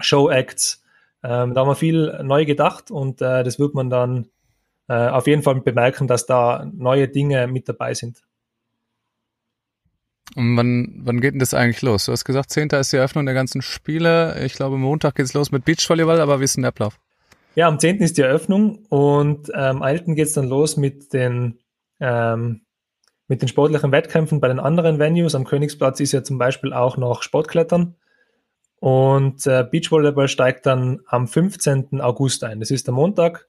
Show-Acts. 0.00 0.82
Ähm, 1.22 1.54
da 1.54 1.60
haben 1.60 1.68
wir 1.68 1.74
viel 1.74 2.20
neu 2.22 2.44
gedacht 2.44 2.90
und 2.90 3.20
äh, 3.22 3.44
das 3.44 3.58
wird 3.58 3.74
man 3.74 3.90
dann 3.90 4.28
äh, 4.88 5.08
auf 5.08 5.26
jeden 5.26 5.42
Fall 5.42 5.60
bemerken, 5.60 6.06
dass 6.06 6.26
da 6.26 6.66
neue 6.72 7.08
Dinge 7.08 7.46
mit 7.46 7.68
dabei 7.68 7.94
sind. 7.94 8.22
Und 10.36 10.56
wann, 10.56 11.00
wann 11.04 11.20
geht 11.20 11.32
denn 11.34 11.40
das 11.40 11.54
eigentlich 11.54 11.82
los? 11.82 12.06
Du 12.06 12.12
hast 12.12 12.24
gesagt, 12.24 12.50
10. 12.50 12.68
ist 12.70 12.92
die 12.92 12.96
Eröffnung 12.96 13.26
der 13.26 13.34
ganzen 13.34 13.62
Spiele. 13.62 14.40
Ich 14.44 14.54
glaube, 14.54 14.78
Montag 14.78 15.16
geht 15.16 15.26
es 15.26 15.34
los 15.34 15.50
mit 15.50 15.64
Beachvolleyball, 15.64 16.20
aber 16.20 16.40
wie 16.40 16.44
ist 16.44 16.56
denn 16.56 16.62
der 16.62 16.68
Ablauf? 16.68 16.98
Ja, 17.56 17.66
am 17.66 17.80
10. 17.80 17.98
ist 17.98 18.16
die 18.16 18.22
Eröffnung 18.22 18.84
und 18.88 19.52
am 19.54 19.78
ähm, 19.78 19.82
11. 19.82 20.04
geht 20.14 20.28
es 20.28 20.34
dann 20.34 20.48
los 20.48 20.76
mit 20.76 21.12
den, 21.12 21.58
ähm, 21.98 22.62
mit 23.26 23.42
den 23.42 23.48
sportlichen 23.48 23.90
Wettkämpfen 23.90 24.40
bei 24.40 24.46
den 24.46 24.60
anderen 24.60 25.00
Venues. 25.00 25.34
Am 25.34 25.44
Königsplatz 25.44 25.98
ist 25.98 26.12
ja 26.12 26.22
zum 26.22 26.38
Beispiel 26.38 26.72
auch 26.72 26.96
noch 26.96 27.22
Sportklettern. 27.22 27.96
Und 28.78 29.46
äh, 29.46 29.64
Beachvolleyball 29.68 30.28
steigt 30.28 30.64
dann 30.64 31.00
am 31.06 31.26
15. 31.26 32.00
August 32.00 32.44
ein. 32.44 32.60
Das 32.60 32.70
ist 32.70 32.86
der 32.86 32.94
Montag. 32.94 33.48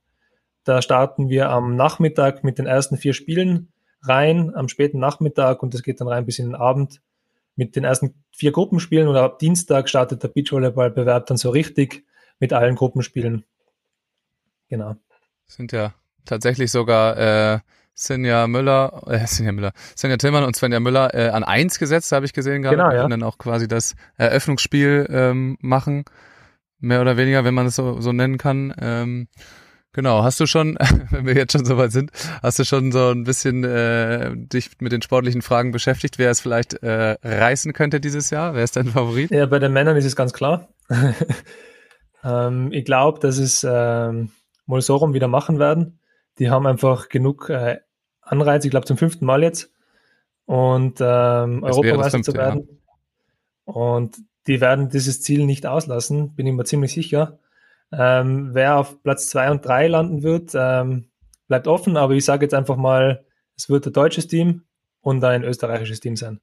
Da 0.63 0.81
starten 0.81 1.29
wir 1.29 1.49
am 1.49 1.75
Nachmittag 1.75 2.43
mit 2.43 2.57
den 2.57 2.65
ersten 2.65 2.97
vier 2.97 3.13
Spielen 3.13 3.71
rein, 4.03 4.53
am 4.55 4.67
späten 4.67 4.99
Nachmittag 4.99 5.61
und 5.61 5.73
das 5.75 5.83
geht 5.83 6.01
dann 6.01 6.07
rein 6.07 6.25
bis 6.25 6.39
in 6.39 6.47
den 6.47 6.55
Abend 6.55 7.01
mit 7.55 7.75
den 7.75 7.83
ersten 7.83 8.15
vier 8.31 8.51
Gruppenspielen 8.51 9.07
und 9.07 9.15
ab 9.15 9.37
Dienstag 9.37 9.89
startet 9.89 10.23
der 10.23 10.29
Beachvolleyball-Bewerb 10.29 11.27
dann 11.27 11.37
so 11.37 11.51
richtig 11.51 12.03
mit 12.39 12.51
allen 12.53 12.75
Gruppenspielen. 12.75 13.45
Genau. 14.71 14.95
Sind 15.47 15.73
ja 15.73 15.93
tatsächlich 16.25 16.71
sogar 16.71 17.17
äh, 17.17 17.59
Sinja 17.93 18.47
Müller, 18.47 19.03
äh, 19.05 19.19
Sinja 19.27 19.51
Müller, 19.51 19.73
Sinja 19.95 20.15
Tillmann 20.15 20.45
und 20.45 20.55
Svenja 20.55 20.79
Müller 20.79 21.13
äh, 21.13 21.27
an 21.27 21.43
eins 21.43 21.77
gesetzt, 21.77 22.13
habe 22.13 22.25
ich 22.25 22.31
gesehen 22.31 22.61
gerade. 22.61 22.77
Genau, 22.77 22.91
ja. 22.91 23.03
Und 23.03 23.09
dann 23.11 23.21
auch 23.21 23.37
quasi 23.37 23.67
das 23.67 23.95
Eröffnungsspiel 24.15 25.07
ähm, 25.11 25.57
machen, 25.59 26.05
mehr 26.79 27.01
oder 27.01 27.17
weniger, 27.17 27.43
wenn 27.43 27.53
man 27.53 27.65
es 27.65 27.75
so, 27.75 27.99
so 27.99 28.13
nennen 28.13 28.37
kann. 28.37 28.73
Ähm, 28.79 29.27
genau, 29.91 30.23
hast 30.23 30.39
du 30.39 30.45
schon, 30.45 30.77
wenn 31.09 31.25
wir 31.25 31.35
jetzt 31.35 31.51
schon 31.51 31.65
soweit 31.65 31.91
sind, 31.91 32.11
hast 32.41 32.57
du 32.57 32.63
schon 32.63 32.93
so 32.93 33.09
ein 33.09 33.25
bisschen 33.25 33.65
äh, 33.65 34.31
dich 34.33 34.69
mit 34.79 34.93
den 34.93 35.01
sportlichen 35.01 35.41
Fragen 35.41 35.73
beschäftigt, 35.73 36.17
wer 36.17 36.31
es 36.31 36.39
vielleicht 36.39 36.75
äh, 36.75 37.17
reißen 37.21 37.73
könnte 37.73 37.99
dieses 37.99 38.29
Jahr? 38.29 38.53
Wer 38.53 38.63
ist 38.63 38.77
dein 38.77 38.87
Favorit? 38.87 39.31
Ja, 39.31 39.47
bei 39.47 39.59
den 39.59 39.73
Männern 39.73 39.97
ist 39.97 40.05
es 40.05 40.15
ganz 40.15 40.31
klar. 40.31 40.69
ähm, 42.23 42.71
ich 42.71 42.85
glaube, 42.85 43.19
dass 43.19 43.37
es 43.37 43.67
ähm, 43.69 44.31
mal 44.65 44.81
so 44.81 44.95
rum 44.95 45.13
wieder 45.13 45.27
machen 45.27 45.59
werden. 45.59 45.99
Die 46.39 46.49
haben 46.49 46.65
einfach 46.65 47.09
genug 47.09 47.49
äh, 47.49 47.79
Anreiz, 48.21 48.63
ich 48.65 48.71
glaube 48.71 48.85
zum 48.85 48.97
fünften 48.97 49.25
Mal 49.25 49.43
jetzt, 49.43 49.71
und 50.45 50.99
ähm, 51.01 51.63
Europameister 51.63 52.21
zu 52.21 52.33
werden. 52.33 52.67
Ja. 52.69 53.73
Und 53.73 54.17
die 54.47 54.61
werden 54.61 54.89
dieses 54.89 55.21
Ziel 55.21 55.45
nicht 55.45 55.65
auslassen, 55.65 56.35
bin 56.35 56.47
ich 56.47 56.53
mir 56.53 56.63
ziemlich 56.63 56.93
sicher. 56.93 57.39
Ähm, 57.91 58.51
wer 58.53 58.77
auf 58.77 59.01
Platz 59.03 59.29
zwei 59.29 59.51
und 59.51 59.65
drei 59.65 59.87
landen 59.87 60.23
wird, 60.23 60.51
ähm, 60.55 61.05
bleibt 61.47 61.67
offen, 61.67 61.97
aber 61.97 62.13
ich 62.13 62.25
sage 62.25 62.45
jetzt 62.45 62.53
einfach 62.53 62.77
mal, 62.77 63.25
es 63.57 63.69
wird 63.69 63.85
ein 63.85 63.93
deutsches 63.93 64.27
Team 64.27 64.63
und 65.01 65.23
ein 65.23 65.43
österreichisches 65.43 65.99
Team 65.99 66.15
sein. 66.15 66.39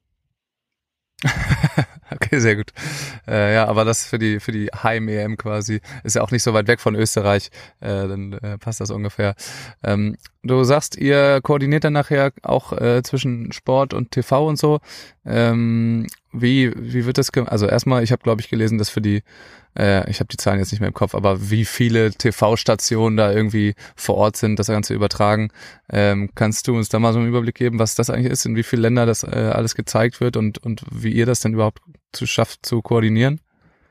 Okay, 2.29 2.39
sehr 2.39 2.55
gut. 2.55 2.71
Äh, 3.27 3.53
ja, 3.55 3.67
aber 3.67 3.85
das 3.85 4.05
für 4.05 4.19
die 4.19 4.39
für 4.39 4.51
die 4.51 4.67
Heim-EM 4.67 5.37
quasi 5.37 5.81
ist 6.03 6.15
ja 6.15 6.21
auch 6.21 6.31
nicht 6.31 6.43
so 6.43 6.53
weit 6.53 6.67
weg 6.67 6.79
von 6.79 6.95
Österreich, 6.95 7.49
äh, 7.79 8.07
dann 8.07 8.33
äh, 8.33 8.57
passt 8.57 8.81
das 8.81 8.91
ungefähr. 8.91 9.35
Ähm, 9.83 10.17
Du 10.41 10.63
sagst, 10.63 10.97
ihr 10.97 11.41
koordiniert 11.43 11.83
dann 11.83 11.93
nachher 11.93 12.31
auch 12.43 12.71
äh, 12.71 13.03
zwischen 13.03 13.51
Sport 13.51 13.93
und 13.93 14.11
TV 14.11 14.47
und 14.47 14.57
so. 14.57 14.79
Ähm, 15.25 16.07
wie, 16.31 16.71
wie 16.77 17.05
wird 17.05 17.17
das, 17.17 17.29
also 17.33 17.67
erstmal, 17.67 18.03
ich 18.03 18.13
habe 18.13 18.23
glaube 18.23 18.39
ich 18.39 18.49
gelesen, 18.49 18.77
dass 18.77 18.89
für 18.89 19.01
die, 19.01 19.21
äh, 19.77 20.09
ich 20.09 20.21
habe 20.21 20.29
die 20.29 20.37
Zahlen 20.37 20.59
jetzt 20.59 20.71
nicht 20.71 20.79
mehr 20.79 20.87
im 20.87 20.93
Kopf, 20.93 21.13
aber 21.13 21.49
wie 21.49 21.65
viele 21.65 22.11
TV-Stationen 22.11 23.17
da 23.17 23.33
irgendwie 23.33 23.75
vor 23.97 24.15
Ort 24.15 24.37
sind, 24.37 24.57
das 24.59 24.67
Ganze 24.67 24.93
übertragen. 24.93 25.49
Ähm, 25.89 26.29
kannst 26.35 26.69
du 26.69 26.75
uns 26.77 26.87
da 26.87 26.99
mal 26.99 27.11
so 27.11 27.19
einen 27.19 27.27
Überblick 27.27 27.55
geben, 27.55 27.77
was 27.77 27.95
das 27.95 28.09
eigentlich 28.09 28.31
ist, 28.31 28.45
in 28.45 28.55
wie 28.55 28.63
viele 28.63 28.83
Länder 28.83 29.05
das 29.05 29.23
äh, 29.23 29.51
alles 29.53 29.75
gezeigt 29.75 30.21
wird 30.21 30.37
und, 30.37 30.57
und 30.59 30.83
wie 30.89 31.11
ihr 31.11 31.25
das 31.25 31.41
denn 31.41 31.53
überhaupt 31.53 31.81
zu 32.13 32.25
schafft 32.25 32.65
zu 32.65 32.81
koordinieren? 32.81 33.41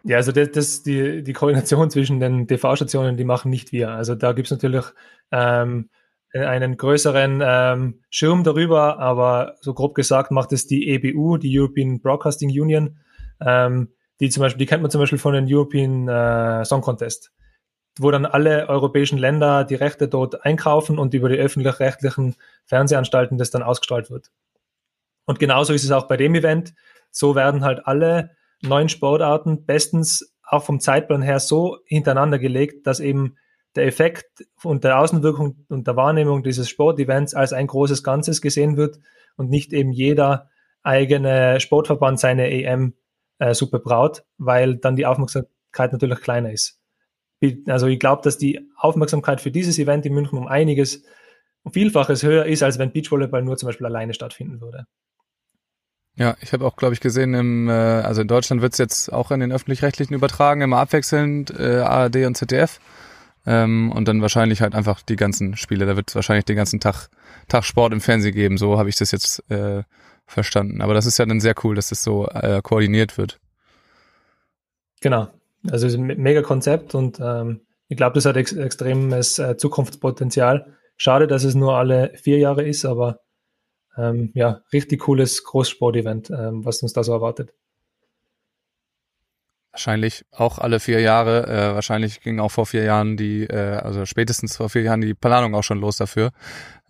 Ja, 0.04 0.16
also 0.16 0.32
das, 0.32 0.50
das 0.52 0.82
die, 0.82 1.22
die 1.22 1.32
Koordination 1.34 1.90
zwischen 1.90 2.20
den 2.20 2.46
TV-Stationen, 2.46 3.18
die 3.18 3.24
machen 3.24 3.50
nicht 3.50 3.72
wir. 3.72 3.90
Also 3.90 4.14
da 4.14 4.32
gibt's 4.32 4.50
natürlich 4.50 4.86
ähm, 5.30 5.90
einen 6.34 6.76
größeren 6.76 7.42
ähm, 7.44 8.00
Schirm 8.10 8.44
darüber, 8.44 8.98
aber 8.98 9.54
so 9.60 9.74
grob 9.74 9.94
gesagt 9.94 10.30
macht 10.30 10.52
es 10.52 10.66
die 10.66 10.88
EBU, 10.88 11.38
die 11.38 11.58
European 11.58 12.00
Broadcasting 12.00 12.50
Union, 12.50 12.98
ähm, 13.40 13.92
die 14.20 14.28
zum 14.30 14.42
Beispiel, 14.42 14.58
die 14.58 14.66
kennt 14.66 14.82
man 14.82 14.90
zum 14.90 15.00
Beispiel 15.00 15.18
von 15.18 15.34
den 15.34 15.46
European 15.48 16.08
äh, 16.08 16.64
Song 16.64 16.82
Contest, 16.82 17.32
wo 17.98 18.10
dann 18.10 18.26
alle 18.26 18.68
europäischen 18.68 19.18
Länder 19.18 19.64
die 19.64 19.76
Rechte 19.76 20.08
dort 20.08 20.44
einkaufen 20.44 20.98
und 20.98 21.14
über 21.14 21.28
die 21.28 21.36
öffentlich-rechtlichen 21.36 22.36
Fernsehanstalten 22.66 23.38
das 23.38 23.50
dann 23.50 23.62
ausgestrahlt 23.62 24.10
wird. 24.10 24.30
Und 25.24 25.38
genauso 25.38 25.72
ist 25.72 25.84
es 25.84 25.92
auch 25.92 26.08
bei 26.08 26.16
dem 26.16 26.34
Event. 26.34 26.74
So 27.10 27.34
werden 27.34 27.64
halt 27.64 27.86
alle 27.86 28.30
neuen 28.62 28.88
Sportarten 28.88 29.64
bestens 29.64 30.34
auch 30.42 30.64
vom 30.64 30.80
Zeitplan 30.80 31.22
her 31.22 31.40
so 31.40 31.78
hintereinander 31.84 32.38
gelegt, 32.38 32.86
dass 32.86 33.00
eben 33.00 33.36
der 33.78 33.86
Effekt 33.86 34.46
und 34.62 34.84
der 34.84 34.98
Außenwirkung 34.98 35.64
und 35.68 35.86
der 35.86 35.96
Wahrnehmung 35.96 36.42
dieses 36.42 36.68
Sportevents 36.68 37.34
als 37.34 37.52
ein 37.52 37.66
großes 37.66 38.02
Ganzes 38.02 38.42
gesehen 38.42 38.76
wird 38.76 38.98
und 39.36 39.48
nicht 39.48 39.72
eben 39.72 39.92
jeder 39.92 40.50
eigene 40.82 41.60
Sportverband 41.60 42.20
seine 42.20 42.50
EM 42.50 42.94
äh, 43.38 43.54
super 43.54 43.78
braut, 43.78 44.24
weil 44.36 44.76
dann 44.76 44.96
die 44.96 45.06
Aufmerksamkeit 45.06 45.92
natürlich 45.92 46.20
kleiner 46.20 46.52
ist. 46.52 46.80
Also 47.66 47.86
ich 47.86 48.00
glaube, 48.00 48.22
dass 48.22 48.36
die 48.36 48.68
Aufmerksamkeit 48.76 49.40
für 49.40 49.52
dieses 49.52 49.78
Event 49.78 50.04
in 50.04 50.12
München 50.12 50.38
um 50.38 50.48
einiges, 50.48 51.04
um 51.62 51.72
Vielfaches 51.72 52.22
höher 52.24 52.46
ist, 52.46 52.62
als 52.62 52.78
wenn 52.78 52.92
Beachvolleyball 52.92 53.42
nur 53.42 53.56
zum 53.56 53.68
Beispiel 53.68 53.86
alleine 53.86 54.12
stattfinden 54.12 54.60
würde. 54.60 54.86
Ja, 56.16 56.36
ich 56.40 56.52
habe 56.52 56.66
auch, 56.66 56.74
glaube 56.74 56.94
ich, 56.94 57.00
gesehen, 57.00 57.32
im, 57.34 57.68
äh, 57.68 57.72
also 57.72 58.22
in 58.22 58.28
Deutschland 58.28 58.60
wird 58.60 58.72
es 58.72 58.78
jetzt 58.78 59.12
auch 59.12 59.30
in 59.30 59.38
den 59.38 59.52
öffentlich-rechtlichen 59.52 60.14
übertragen, 60.14 60.62
immer 60.62 60.78
abwechselnd 60.78 61.56
äh, 61.56 61.78
ARD 61.78 62.26
und 62.26 62.36
ZDF. 62.36 62.80
Ähm, 63.50 63.90
und 63.92 64.06
dann 64.06 64.20
wahrscheinlich 64.20 64.60
halt 64.60 64.74
einfach 64.74 65.00
die 65.00 65.16
ganzen 65.16 65.56
Spiele. 65.56 65.86
Da 65.86 65.96
wird 65.96 66.10
es 66.10 66.14
wahrscheinlich 66.14 66.44
den 66.44 66.56
ganzen 66.56 66.80
Tag, 66.80 67.08
Tag 67.48 67.64
Sport 67.64 67.94
im 67.94 68.02
Fernsehen 68.02 68.34
geben. 68.34 68.58
So 68.58 68.78
habe 68.78 68.90
ich 68.90 68.96
das 68.96 69.10
jetzt 69.10 69.42
äh, 69.50 69.84
verstanden. 70.26 70.82
Aber 70.82 70.92
das 70.92 71.06
ist 71.06 71.16
ja 71.16 71.24
dann 71.24 71.40
sehr 71.40 71.54
cool, 71.64 71.74
dass 71.74 71.88
das 71.88 72.02
so 72.02 72.26
äh, 72.28 72.60
koordiniert 72.62 73.16
wird. 73.16 73.40
Genau. 75.00 75.28
Also 75.70 75.86
es 75.86 75.94
ist 75.94 75.98
ein 75.98 76.06
mega 76.06 76.42
Konzept 76.42 76.94
und 76.94 77.20
ähm, 77.20 77.62
ich 77.88 77.96
glaube, 77.96 78.14
das 78.14 78.26
hat 78.26 78.36
ex 78.36 78.52
extremes 78.52 79.38
äh, 79.38 79.56
Zukunftspotenzial. 79.56 80.74
Schade, 80.98 81.26
dass 81.26 81.44
es 81.44 81.54
nur 81.54 81.76
alle 81.76 82.12
vier 82.16 82.36
Jahre 82.38 82.68
ist, 82.68 82.84
aber 82.84 83.20
ähm, 83.96 84.30
ja, 84.34 84.60
richtig 84.74 85.00
cooles 85.00 85.42
Großsportevent, 85.42 86.30
ähm, 86.30 86.66
was 86.66 86.82
uns 86.82 86.92
da 86.92 87.02
so 87.02 87.12
erwartet. 87.12 87.54
Wahrscheinlich 89.78 90.24
auch 90.32 90.58
alle 90.58 90.80
vier 90.80 91.00
Jahre. 91.00 91.46
Äh, 91.46 91.72
wahrscheinlich 91.72 92.20
ging 92.20 92.40
auch 92.40 92.50
vor 92.50 92.66
vier 92.66 92.82
Jahren 92.82 93.16
die, 93.16 93.44
äh, 93.44 93.76
also 93.76 94.06
spätestens 94.06 94.56
vor 94.56 94.68
vier 94.70 94.82
Jahren 94.82 95.00
die 95.00 95.14
Planung 95.14 95.54
auch 95.54 95.62
schon 95.62 95.78
los 95.78 95.96
dafür. 95.96 96.32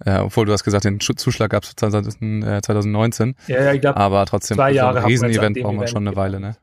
Äh, 0.07 0.17
obwohl 0.21 0.47
du 0.47 0.55
hast 0.55 0.65
gesagt, 0.65 0.85
den 0.85 0.99
Zuschlag 0.99 1.51
gab 1.51 1.65
es 1.65 1.77
2019. 1.77 3.35
Ja, 3.47 3.63
ja, 3.63 3.73
ich 3.75 3.83
glaube, 3.83 3.99
aber 3.99 4.25
trotzdem 4.25 4.57
zwei 4.57 4.71
Jahre 4.71 5.01
so 5.01 5.05
ein 5.05 5.05
Riesenevent 5.05 5.61
braucht 5.61 5.75
man 5.75 5.87
schon 5.87 6.09
eine 6.09 6.17
Weile, 6.17 6.41
ne? 6.41 6.57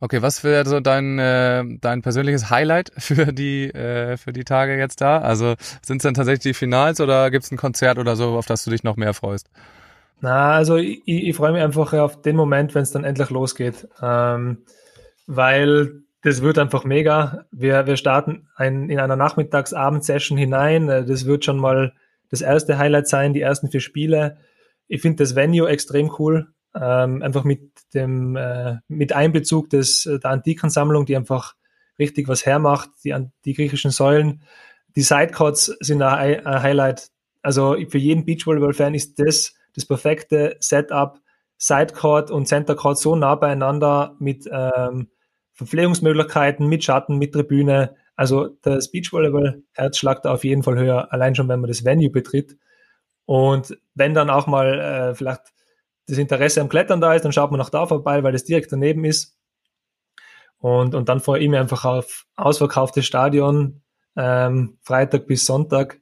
Okay, 0.00 0.20
was 0.20 0.42
wäre 0.42 0.68
so 0.68 0.80
dein 0.80 1.20
äh, 1.20 1.62
dein 1.80 2.02
persönliches 2.02 2.50
Highlight 2.50 2.90
für 2.98 3.32
die 3.32 3.70
äh, 3.70 4.16
für 4.16 4.32
die 4.32 4.42
Tage 4.42 4.76
jetzt 4.76 5.00
da? 5.00 5.18
Also 5.18 5.54
sind 5.86 5.98
es 5.98 6.02
dann 6.02 6.14
tatsächlich 6.14 6.42
die 6.42 6.54
Finals 6.54 7.00
oder 7.00 7.30
gibt 7.30 7.44
es 7.44 7.52
ein 7.52 7.56
Konzert 7.56 7.98
oder 7.98 8.16
so, 8.16 8.36
auf 8.36 8.46
das 8.46 8.64
du 8.64 8.72
dich 8.72 8.82
noch 8.82 8.96
mehr 8.96 9.14
freust? 9.14 9.48
Na, 10.22 10.52
also 10.52 10.76
ich, 10.76 11.02
ich 11.04 11.34
freue 11.34 11.52
mich 11.52 11.62
einfach 11.62 11.92
auf 11.94 12.22
den 12.22 12.36
Moment, 12.36 12.76
wenn 12.76 12.84
es 12.84 12.92
dann 12.92 13.02
endlich 13.02 13.30
losgeht. 13.30 13.88
Ähm, 14.00 14.58
weil 15.26 16.04
das 16.22 16.42
wird 16.42 16.58
einfach 16.58 16.84
mega. 16.84 17.44
Wir, 17.50 17.86
wir 17.88 17.96
starten 17.96 18.46
ein, 18.54 18.88
in 18.88 19.00
einer 19.00 19.16
Nachmittags-Abend-Session 19.16 20.38
hinein. 20.38 20.88
Äh, 20.88 21.04
das 21.04 21.26
wird 21.26 21.44
schon 21.44 21.58
mal 21.58 21.92
das 22.30 22.40
erste 22.40 22.78
Highlight 22.78 23.08
sein, 23.08 23.32
die 23.32 23.40
ersten 23.40 23.68
vier 23.68 23.80
Spiele. 23.80 24.38
Ich 24.86 25.02
finde 25.02 25.24
das 25.24 25.34
Venue 25.34 25.68
extrem 25.68 26.12
cool. 26.20 26.52
Ähm, 26.72 27.20
einfach 27.20 27.42
mit 27.42 27.72
dem 27.92 28.36
äh, 28.36 28.76
mit 28.86 29.12
Einbezug 29.12 29.70
des 29.70 30.04
der 30.04 30.30
Antikensammlung, 30.30 31.04
die 31.04 31.16
einfach 31.16 31.56
richtig 31.98 32.28
was 32.28 32.46
hermacht, 32.46 32.90
die, 33.04 33.12
die 33.44 33.54
griechischen 33.54 33.90
Säulen. 33.90 34.42
Die 34.94 35.02
Sidecourts 35.02 35.66
sind 35.80 36.00
ein, 36.00 36.46
ein 36.46 36.62
Highlight. 36.62 37.08
Also 37.42 37.76
für 37.88 37.98
jeden 37.98 38.24
Beachvolleyball-Fan 38.24 38.94
ist 38.94 39.18
das 39.18 39.54
das 39.74 39.86
perfekte 39.86 40.56
Setup, 40.60 41.18
Sidecourt 41.58 42.30
und 42.30 42.46
Centercourt 42.46 42.98
so 42.98 43.14
nah 43.14 43.34
beieinander 43.34 44.16
mit 44.18 44.48
ähm, 44.50 45.08
Verpflegungsmöglichkeiten, 45.52 46.66
mit 46.66 46.82
Schatten, 46.84 47.18
mit 47.18 47.32
Tribüne. 47.32 47.94
Also 48.16 48.48
das 48.62 48.90
Beachvolleyball-Herz 48.90 49.96
schlagt 49.96 50.26
auf 50.26 50.44
jeden 50.44 50.62
Fall 50.62 50.76
höher, 50.76 51.12
allein 51.12 51.34
schon, 51.34 51.48
wenn 51.48 51.60
man 51.60 51.68
das 51.68 51.84
Venue 51.84 52.10
betritt. 52.10 52.56
Und 53.26 53.78
wenn 53.94 54.14
dann 54.14 54.30
auch 54.30 54.46
mal 54.46 54.80
äh, 54.80 55.14
vielleicht 55.14 55.42
das 56.06 56.18
Interesse 56.18 56.60
am 56.60 56.68
Klettern 56.68 57.00
da 57.00 57.14
ist, 57.14 57.24
dann 57.24 57.32
schaut 57.32 57.50
man 57.50 57.58
noch 57.58 57.70
da 57.70 57.86
vorbei, 57.86 58.22
weil 58.22 58.32
das 58.32 58.44
direkt 58.44 58.72
daneben 58.72 59.04
ist. 59.04 59.38
Und, 60.58 60.94
und 60.94 61.08
dann 61.08 61.18
ich 61.18 61.48
mich 61.48 61.58
einfach 61.58 61.84
auf 61.84 62.26
ausverkauftes 62.36 63.04
Stadion, 63.04 63.82
ähm, 64.16 64.78
Freitag 64.82 65.26
bis 65.26 65.46
Sonntag. 65.46 66.00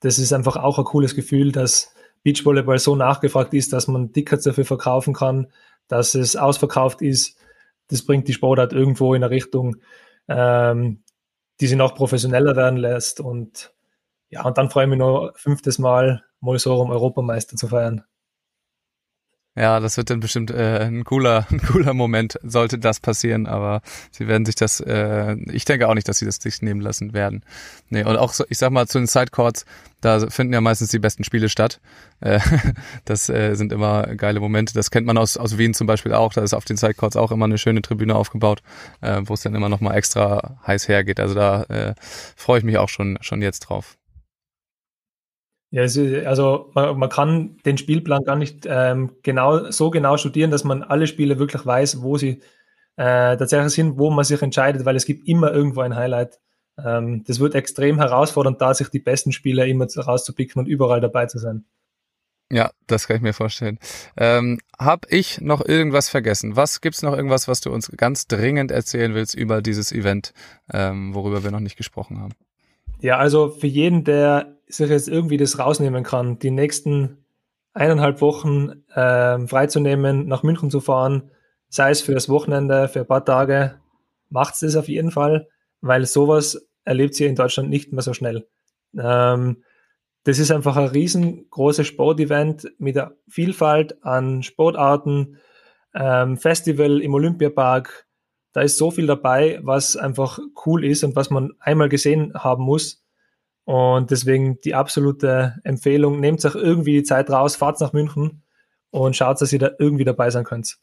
Das 0.00 0.18
ist 0.18 0.32
einfach 0.32 0.56
auch 0.56 0.78
ein 0.78 0.84
cooles 0.84 1.14
Gefühl, 1.14 1.52
dass 1.52 1.95
Beachvolleyball 2.26 2.80
so 2.80 2.96
nachgefragt 2.96 3.54
ist, 3.54 3.72
dass 3.72 3.86
man 3.86 4.12
Tickets 4.12 4.42
dafür 4.42 4.64
verkaufen 4.64 5.14
kann, 5.14 5.46
dass 5.86 6.16
es 6.16 6.34
ausverkauft 6.34 7.00
ist. 7.00 7.38
Das 7.86 8.04
bringt 8.04 8.26
die 8.26 8.32
Sportart 8.32 8.72
irgendwo 8.72 9.14
in 9.14 9.22
eine 9.22 9.30
Richtung, 9.30 9.76
ähm, 10.26 11.04
die 11.60 11.68
sie 11.68 11.76
noch 11.76 11.94
professioneller 11.94 12.56
werden 12.56 12.78
lässt. 12.78 13.20
Und 13.20 13.72
ja, 14.28 14.44
und 14.44 14.58
dann 14.58 14.70
freue 14.70 14.86
ich 14.86 14.90
mich 14.90 14.98
noch 14.98 15.30
fünftes 15.36 15.78
Mal 15.78 16.24
mal 16.40 16.58
so 16.58 16.74
um 16.74 16.90
Europameister 16.90 17.56
zu 17.56 17.68
feiern. 17.68 18.02
Ja, 19.56 19.80
das 19.80 19.96
wird 19.96 20.10
dann 20.10 20.20
bestimmt 20.20 20.50
äh, 20.50 20.84
ein 20.84 21.04
cooler, 21.04 21.46
ein 21.50 21.60
cooler 21.60 21.94
Moment, 21.94 22.38
sollte 22.42 22.78
das 22.78 23.00
passieren, 23.00 23.46
aber 23.46 23.80
sie 24.10 24.28
werden 24.28 24.44
sich 24.44 24.54
das, 24.54 24.80
äh, 24.80 25.34
ich 25.50 25.64
denke 25.64 25.88
auch 25.88 25.94
nicht, 25.94 26.06
dass 26.08 26.18
sie 26.18 26.26
das 26.26 26.36
sich 26.36 26.60
nehmen 26.60 26.82
lassen 26.82 27.14
werden. 27.14 27.42
Nee, 27.88 28.04
und 28.04 28.18
auch 28.18 28.34
ich 28.50 28.58
sag 28.58 28.70
mal, 28.70 28.86
zu 28.86 28.98
den 28.98 29.06
Sidecourts, 29.06 29.64
da 30.02 30.28
finden 30.28 30.52
ja 30.52 30.60
meistens 30.60 30.90
die 30.90 30.98
besten 30.98 31.24
Spiele 31.24 31.48
statt. 31.48 31.80
Äh, 32.20 32.38
das 33.06 33.30
äh, 33.30 33.54
sind 33.54 33.72
immer 33.72 34.06
geile 34.16 34.40
Momente. 34.40 34.74
Das 34.74 34.90
kennt 34.90 35.06
man 35.06 35.16
aus, 35.16 35.38
aus 35.38 35.56
Wien 35.56 35.72
zum 35.72 35.86
Beispiel 35.86 36.12
auch. 36.12 36.34
Da 36.34 36.42
ist 36.42 36.52
auf 36.52 36.66
den 36.66 36.76
Sidecourts 36.76 37.16
auch 37.16 37.32
immer 37.32 37.46
eine 37.46 37.58
schöne 37.58 37.80
Tribüne 37.80 38.14
aufgebaut, 38.14 38.62
äh, 39.00 39.22
wo 39.24 39.34
es 39.34 39.40
dann 39.40 39.54
immer 39.54 39.70
nochmal 39.70 39.96
extra 39.96 40.58
heiß 40.66 40.88
hergeht. 40.88 41.18
Also 41.18 41.34
da 41.34 41.62
äh, 41.64 41.94
freue 42.36 42.58
ich 42.58 42.64
mich 42.64 42.76
auch 42.76 42.90
schon, 42.90 43.18
schon 43.22 43.40
jetzt 43.40 43.60
drauf. 43.60 43.96
Ja, 45.70 45.82
also 45.82 46.70
man, 46.74 46.98
man, 46.98 47.08
kann 47.08 47.58
den 47.66 47.76
Spielplan 47.76 48.24
gar 48.24 48.36
nicht 48.36 48.66
ähm, 48.68 49.16
genau 49.22 49.70
so 49.70 49.90
genau 49.90 50.16
studieren, 50.16 50.50
dass 50.50 50.64
man 50.64 50.82
alle 50.82 51.06
Spiele 51.06 51.38
wirklich 51.38 51.66
weiß, 51.66 52.02
wo 52.02 52.16
sie 52.16 52.40
äh, 52.96 53.36
tatsächlich 53.36 53.72
sind, 53.72 53.98
wo 53.98 54.10
man 54.10 54.24
sich 54.24 54.40
entscheidet, 54.40 54.84
weil 54.84 54.96
es 54.96 55.06
gibt 55.06 55.28
immer 55.28 55.52
irgendwo 55.52 55.80
ein 55.80 55.96
Highlight. 55.96 56.38
Ähm, 56.82 57.24
das 57.26 57.40
wird 57.40 57.54
extrem 57.54 57.98
herausfordernd, 57.98 58.60
da 58.60 58.74
sich 58.74 58.88
die 58.88 59.00
besten 59.00 59.32
Spieler 59.32 59.66
immer 59.66 59.86
rauszupicken 59.86 60.60
und 60.60 60.66
überall 60.66 61.00
dabei 61.00 61.26
zu 61.26 61.38
sein. 61.38 61.64
Ja, 62.50 62.70
das 62.86 63.08
kann 63.08 63.16
ich 63.16 63.22
mir 63.22 63.32
vorstellen. 63.32 63.78
Ähm, 64.16 64.60
hab 64.78 65.10
ich 65.10 65.40
noch 65.40 65.64
irgendwas 65.64 66.08
vergessen? 66.08 66.54
Was 66.54 66.80
gibt's 66.80 67.02
noch 67.02 67.16
irgendwas, 67.16 67.48
was 67.48 67.60
du 67.60 67.72
uns 67.72 67.90
ganz 67.96 68.28
dringend 68.28 68.70
erzählen 68.70 69.14
willst 69.14 69.34
über 69.34 69.62
dieses 69.62 69.90
Event, 69.90 70.32
ähm, 70.72 71.12
worüber 71.12 71.42
wir 71.42 71.50
noch 71.50 71.60
nicht 71.60 71.76
gesprochen 71.76 72.20
haben? 72.20 72.34
Ja, 73.00 73.18
also 73.18 73.50
für 73.50 73.66
jeden, 73.66 74.04
der 74.04 74.56
sich 74.66 74.88
jetzt 74.90 75.08
irgendwie 75.08 75.36
das 75.36 75.58
rausnehmen 75.58 76.02
kann, 76.02 76.38
die 76.38 76.50
nächsten 76.50 77.24
eineinhalb 77.72 78.20
Wochen 78.20 78.84
äh, 78.94 79.46
freizunehmen, 79.46 80.26
nach 80.26 80.42
München 80.42 80.70
zu 80.70 80.80
fahren, 80.80 81.30
sei 81.68 81.90
es 81.90 82.00
für 82.00 82.14
das 82.14 82.28
Wochenende, 82.28 82.88
für 82.88 83.00
ein 83.00 83.06
paar 83.06 83.24
Tage, 83.24 83.78
macht's 84.30 84.60
das 84.60 84.76
auf 84.76 84.88
jeden 84.88 85.10
Fall, 85.10 85.48
weil 85.82 86.06
sowas 86.06 86.68
erlebt 86.84 87.18
ihr 87.20 87.28
in 87.28 87.34
Deutschland 87.34 87.68
nicht 87.68 87.92
mehr 87.92 88.02
so 88.02 88.14
schnell. 88.14 88.48
Ähm, 88.98 89.62
das 90.24 90.38
ist 90.38 90.50
einfach 90.50 90.76
ein 90.76 90.88
riesengroßes 90.88 91.86
Sportevent 91.86 92.66
mit 92.78 92.96
der 92.96 93.14
Vielfalt 93.28 94.02
an 94.04 94.42
Sportarten, 94.42 95.36
ähm, 95.94 96.36
Festival 96.36 97.00
im 97.00 97.14
Olympiapark, 97.14 98.05
da 98.56 98.62
ist 98.62 98.78
so 98.78 98.90
viel 98.90 99.06
dabei, 99.06 99.60
was 99.62 99.98
einfach 99.98 100.38
cool 100.64 100.82
ist 100.82 101.04
und 101.04 101.14
was 101.14 101.28
man 101.28 101.52
einmal 101.60 101.90
gesehen 101.90 102.32
haben 102.32 102.64
muss. 102.64 103.04
Und 103.64 104.10
deswegen 104.10 104.58
die 104.62 104.74
absolute 104.74 105.56
Empfehlung, 105.62 106.20
nehmt 106.20 106.42
euch 106.42 106.54
irgendwie 106.54 106.94
die 106.94 107.02
Zeit 107.02 107.28
raus, 107.28 107.54
fahrt 107.54 107.78
nach 107.82 107.92
München 107.92 108.44
und 108.88 109.14
schaut, 109.14 109.42
dass 109.42 109.52
ihr 109.52 109.58
da 109.58 109.72
irgendwie 109.78 110.04
dabei 110.04 110.30
sein 110.30 110.44
könnt. 110.44 110.78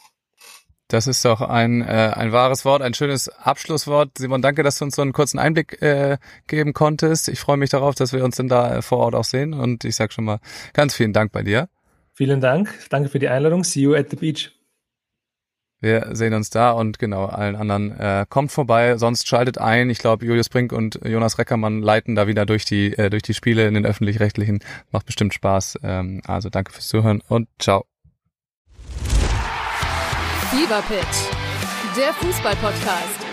Das 0.87 1.07
ist 1.07 1.25
doch 1.25 1.41
ein, 1.41 1.81
äh, 1.81 2.11
ein 2.13 2.31
wahres 2.31 2.63
Wort, 2.63 2.83
ein 2.83 2.93
schönes 2.93 3.27
Abschlusswort. 3.27 4.19
Simon, 4.19 4.43
danke, 4.43 4.61
dass 4.61 4.77
du 4.77 4.85
uns 4.85 4.95
so 4.95 5.01
einen 5.01 5.11
kurzen 5.11 5.39
Einblick 5.39 5.81
äh, 5.81 6.19
geben 6.45 6.73
konntest. 6.73 7.27
Ich 7.27 7.39
freue 7.39 7.57
mich 7.57 7.71
darauf, 7.71 7.95
dass 7.95 8.13
wir 8.13 8.23
uns 8.23 8.35
dann 8.35 8.49
da 8.49 8.77
äh, 8.77 8.81
vor 8.83 8.99
Ort 8.99 9.15
auch 9.15 9.23
sehen. 9.23 9.55
Und 9.55 9.83
ich 9.83 9.95
sage 9.95 10.13
schon 10.13 10.25
mal 10.25 10.39
ganz 10.73 10.93
vielen 10.93 11.13
Dank 11.13 11.31
bei 11.31 11.41
dir. 11.41 11.69
Vielen 12.13 12.39
Dank. 12.39 12.71
Danke 12.91 13.09
für 13.09 13.17
die 13.17 13.29
Einladung. 13.29 13.63
See 13.63 13.81
you 13.81 13.95
at 13.95 14.11
the 14.11 14.15
beach. 14.15 14.62
Wir 15.83 16.15
sehen 16.15 16.33
uns 16.33 16.49
da 16.49 16.71
und 16.71 16.97
genau, 16.97 17.25
allen 17.25 17.57
anderen 17.57 17.91
äh, 17.99 18.25
kommt 18.29 18.53
vorbei, 18.53 18.95
sonst 18.97 19.27
schaltet 19.27 19.57
ein. 19.57 19.89
Ich 19.89 19.97
glaube, 19.97 20.25
Julius 20.25 20.47
Brink 20.47 20.71
und 20.71 20.97
Jonas 21.03 21.37
Reckermann 21.37 21.81
leiten 21.81 22.15
da 22.15 22.25
wieder 22.25 22.45
durch 22.45 22.63
die, 22.63 22.97
äh, 22.97 23.09
durch 23.09 23.21
die 23.21 23.33
Spiele 23.33 23.67
in 23.67 23.73
den 23.73 23.85
öffentlich-rechtlichen. 23.85 24.63
Macht 24.93 25.07
bestimmt 25.07 25.33
Spaß. 25.33 25.79
Ähm, 25.83 26.21
also 26.25 26.49
danke 26.49 26.71
fürs 26.71 26.87
Zuhören 26.87 27.21
und 27.27 27.49
ciao. 27.59 27.83
Fever 30.51 30.81
der 31.97 32.13
Fußball-Podcast. 32.13 33.32